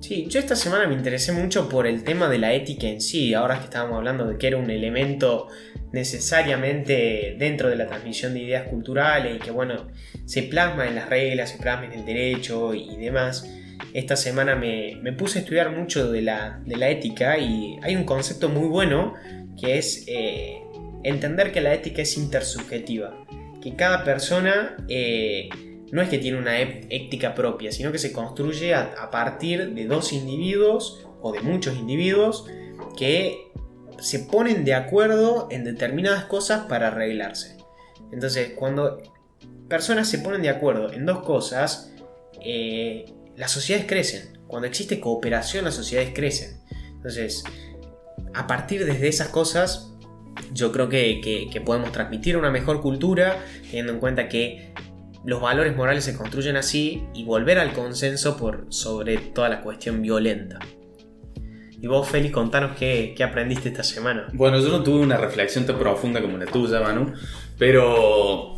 Sí, 0.00 0.26
yo 0.28 0.38
esta 0.38 0.54
semana 0.54 0.86
me 0.86 0.94
interesé 0.94 1.32
mucho 1.32 1.68
por 1.68 1.86
el 1.86 2.04
tema 2.04 2.28
de 2.28 2.38
la 2.38 2.52
ética 2.52 2.86
en 2.86 3.00
sí, 3.00 3.34
ahora 3.34 3.58
que 3.58 3.64
estábamos 3.64 3.96
hablando 3.96 4.26
de 4.26 4.36
que 4.36 4.46
era 4.46 4.58
un 4.58 4.70
elemento 4.70 5.48
necesariamente 5.92 7.36
dentro 7.38 7.68
de 7.68 7.76
la 7.76 7.86
transmisión 7.86 8.34
de 8.34 8.42
ideas 8.42 8.68
culturales 8.68 9.36
y 9.36 9.38
que 9.38 9.50
bueno, 9.50 9.88
se 10.24 10.42
plasma 10.42 10.86
en 10.86 10.96
las 10.96 11.08
reglas, 11.08 11.50
se 11.50 11.58
plasma 11.58 11.86
en 11.86 11.92
el 11.92 12.04
derecho 12.04 12.74
y 12.74 12.96
demás. 12.96 13.50
Esta 13.92 14.16
semana 14.16 14.56
me, 14.56 14.98
me 15.02 15.12
puse 15.12 15.38
a 15.38 15.42
estudiar 15.42 15.70
mucho 15.70 16.12
de 16.12 16.22
la, 16.22 16.60
de 16.64 16.76
la, 16.76 16.90
ética 16.90 17.38
y 17.38 17.78
hay 17.82 17.96
un 17.96 18.04
concepto 18.04 18.48
muy 18.48 18.68
bueno 18.68 19.14
que 19.58 19.78
es 19.78 20.04
eh, 20.08 20.63
entender 21.04 21.52
que 21.52 21.60
la 21.60 21.74
ética 21.74 22.02
es 22.02 22.16
intersubjetiva, 22.16 23.24
que 23.62 23.76
cada 23.76 24.04
persona 24.04 24.76
eh, 24.88 25.48
no 25.92 26.02
es 26.02 26.08
que 26.08 26.18
tiene 26.18 26.38
una 26.38 26.58
ética 26.60 27.34
propia, 27.34 27.70
sino 27.70 27.92
que 27.92 27.98
se 27.98 28.12
construye 28.12 28.74
a, 28.74 29.10
partir 29.10 29.74
de 29.74 29.86
dos 29.86 30.12
individuos 30.12 31.06
o 31.20 31.32
de 31.32 31.40
muchos 31.40 31.76
individuos 31.76 32.46
que 32.96 33.52
se 34.00 34.18
ponen 34.18 34.64
de 34.64 34.74
acuerdo 34.74 35.46
en 35.50 35.62
determinadas 35.62 36.24
cosas 36.24 36.66
para 36.66 36.88
arreglarse. 36.88 37.58
Entonces, 38.10 38.54
cuando 38.56 39.02
personas 39.68 40.08
se 40.08 40.18
ponen 40.18 40.42
de 40.42 40.48
acuerdo 40.48 40.92
en 40.92 41.06
dos 41.06 41.22
cosas, 41.22 41.92
eh, 42.44 43.04
las 43.36 43.52
sociedades 43.52 43.86
crecen. 43.86 44.38
Cuando 44.46 44.66
existe 44.66 45.00
cooperación, 45.00 45.64
las 45.64 45.74
sociedades 45.74 46.12
crecen. 46.14 46.60
Entonces, 46.92 47.44
a 48.34 48.46
partir 48.46 48.84
de 48.84 49.08
esas 49.08 49.28
cosas, 49.28 49.93
yo 50.52 50.72
creo 50.72 50.88
que, 50.88 51.62
podemos 51.64 51.92
transmitir 51.92 52.36
una 52.36 52.50
mejor 52.50 52.80
cultura, 52.80 53.38
teniendo 53.62 53.92
en 53.92 54.00
cuenta 54.00 54.28
que 54.28 54.72
los 55.24 55.40
valores 55.40 55.74
morales 55.74 56.04
se 56.04 56.16
construyen 56.16 56.56
así 56.56 57.02
y 57.14 57.24
volver 57.24 57.58
al 57.58 57.72
consenso 57.72 58.36
por 58.36 58.66
sobre 58.68 59.16
toda 59.16 59.48
la 59.48 59.62
cuestión 59.62 60.02
violenta. 60.02 60.58
Y 61.80 61.86
vos, 61.86 62.08
Félix, 62.08 62.32
contanos 62.32 62.76
qué, 62.78 63.14
aprendiste 63.22 63.68
esta 63.68 63.82
semana. 63.82 64.28
Bueno, 64.32 64.58
yo 64.58 64.68
no 64.68 64.82
tuve 64.82 65.00
una 65.00 65.16
reflexión 65.16 65.66
tan 65.66 65.78
profunda 65.78 66.22
como 66.22 66.38
la 66.38 66.46
tuya, 66.46 66.80
Manu, 66.80 67.12
pero, 67.58 68.56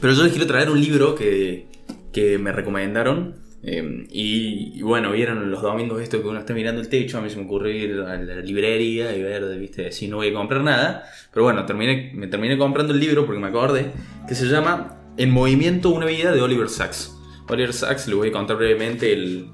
pero 0.00 0.12
yo 0.12 0.22
les 0.22 0.32
quiero 0.32 0.46
traer 0.46 0.70
un 0.70 0.80
libro 0.80 1.14
que, 1.14 1.68
que 2.12 2.38
me 2.38 2.52
recomendaron 2.52 3.41
Em, 3.64 4.06
y, 4.10 4.82
bueno, 4.82 5.12
vieron 5.12 5.50
los 5.50 5.62
domingos 5.62 6.02
esto 6.02 6.20
que 6.20 6.28
uno 6.28 6.40
está 6.40 6.52
mirando 6.52 6.80
el 6.80 6.88
techo, 6.88 7.18
a 7.18 7.20
mí 7.20 7.30
se 7.30 7.36
me 7.36 7.44
ocurrió 7.44 7.72
ir 7.72 8.00
a 8.00 8.16
la 8.16 8.36
librería 8.36 9.14
y 9.14 9.22
ver, 9.22 9.58
viste, 9.58 9.92
si 9.92 10.08
no 10.08 10.16
voy 10.16 10.28
a 10.28 10.34
comprar 10.34 10.62
nada. 10.62 11.04
Pero 11.32 11.44
bueno, 11.44 11.62
me 11.62 12.26
terminé 12.26 12.58
comprando 12.58 12.92
el 12.92 13.00
libro 13.00 13.24
porque 13.24 13.40
me 13.40 13.48
acordé, 13.48 13.92
que 14.26 14.34
se 14.34 14.46
llama 14.46 14.98
En 15.16 15.30
Movimiento, 15.30 15.90
una 15.90 16.06
vida 16.06 16.32
de 16.32 16.42
Oliver 16.42 16.68
Sacks. 16.68 17.16
Oliver 17.48 17.72
Sacks, 17.72 18.08
le 18.08 18.14
voy 18.14 18.28
a 18.28 18.32
contar 18.32 18.56
brevemente 18.56 19.12
el, 19.12 19.50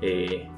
eh, 0.00 0.48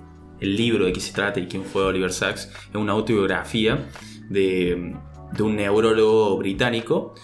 el 0.41 0.57
libro 0.57 0.87
de 0.87 0.93
qué 0.93 1.01
se 1.01 1.13
trata 1.13 1.41
y 1.41 1.47
quién 1.47 1.65
fue 1.65 1.83
Oliver 1.85 2.13
Sacks. 2.13 2.51
Es 2.71 2.75
una 2.75 2.93
autobiografía 2.93 3.87
de, 4.31 4.95
de 5.33 5.43
un 5.43 5.57
neurólogo 5.57 6.39
británico 6.39 7.15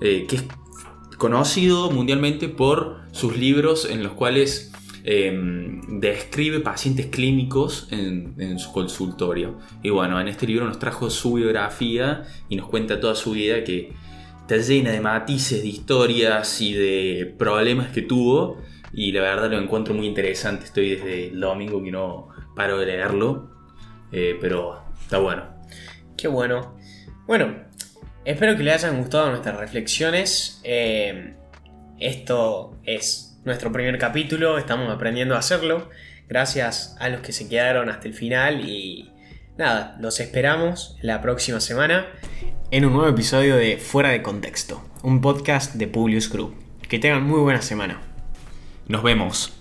eh, 0.00 0.26
que 0.28 0.36
es 0.36 0.44
conocido 1.18 1.90
mundialmente 1.90 2.48
por 2.48 3.02
sus 3.12 3.36
libros 3.36 3.88
en 3.88 4.02
los 4.02 4.12
cuales 4.12 4.73
Em, 5.06 6.00
describe 6.00 6.60
pacientes 6.60 7.06
clínicos 7.06 7.88
en, 7.90 8.58
su 8.58 8.72
consultorio. 8.72 9.58
Y 9.82 9.90
bueno, 9.90 10.18
en 10.18 10.28
este 10.28 10.46
libro 10.46 10.64
nos 10.64 10.78
trajo 10.78 11.10
su 11.10 11.34
biografía 11.34 12.22
y 12.48 12.56
nos 12.56 12.68
cuenta 12.68 12.98
toda 12.98 13.14
su 13.14 13.32
vida 13.32 13.62
que 13.64 13.92
está 14.40 14.56
llena 14.56 14.92
de 14.92 15.00
matices, 15.02 15.60
de 15.60 15.68
historias 15.68 16.58
y 16.62 16.72
de 16.72 17.34
problemas 17.38 17.92
que 17.92 18.00
tuvo. 18.00 18.62
Y 18.94 19.12
la 19.12 19.20
verdad 19.20 19.50
lo 19.50 19.58
encuentro 19.58 19.92
muy 19.92 20.06
interesante. 20.06 20.64
Estoy 20.64 20.96
desde 20.96 21.28
el 21.28 21.38
domingo 21.38 21.82
que 21.82 21.90
no 21.90 22.28
paro 22.56 22.78
de 22.78 22.86
leerlo. 22.86 23.50
Eh, 24.10 24.38
pero 24.40 24.84
está 25.02 25.18
bueno. 25.18 25.44
Qué 26.16 26.28
bueno. 26.28 26.78
Bueno, 27.26 27.54
espero 28.24 28.56
que 28.56 28.62
les 28.62 28.82
hayan 28.82 29.00
gustado 29.00 29.28
nuestras 29.28 29.58
reflexiones. 29.58 30.62
Eh, 30.64 31.34
esto 31.98 32.78
es 32.84 33.33
nuestro 33.44 33.72
primer 33.72 33.98
capítulo, 33.98 34.58
estamos 34.58 34.90
aprendiendo 34.90 35.34
a 35.34 35.38
hacerlo. 35.38 35.90
Gracias 36.28 36.96
a 36.98 37.08
los 37.08 37.20
que 37.20 37.32
se 37.32 37.48
quedaron 37.48 37.90
hasta 37.90 38.08
el 38.08 38.14
final 38.14 38.68
y 38.68 39.10
nada, 39.58 39.96
los 40.00 40.20
esperamos 40.20 40.96
la 41.02 41.20
próxima 41.20 41.60
semana 41.60 42.06
en 42.70 42.84
un 42.84 42.92
nuevo 42.92 43.08
episodio 43.08 43.56
de 43.56 43.76
Fuera 43.76 44.08
de 44.08 44.22
Contexto, 44.22 44.82
un 45.02 45.20
podcast 45.20 45.74
de 45.74 45.86
Publius 45.86 46.28
Group. 46.28 46.54
Que 46.88 46.98
tengan 46.98 47.22
muy 47.22 47.40
buena 47.40 47.62
semana. 47.62 48.00
Nos 48.88 49.02
vemos. 49.02 49.52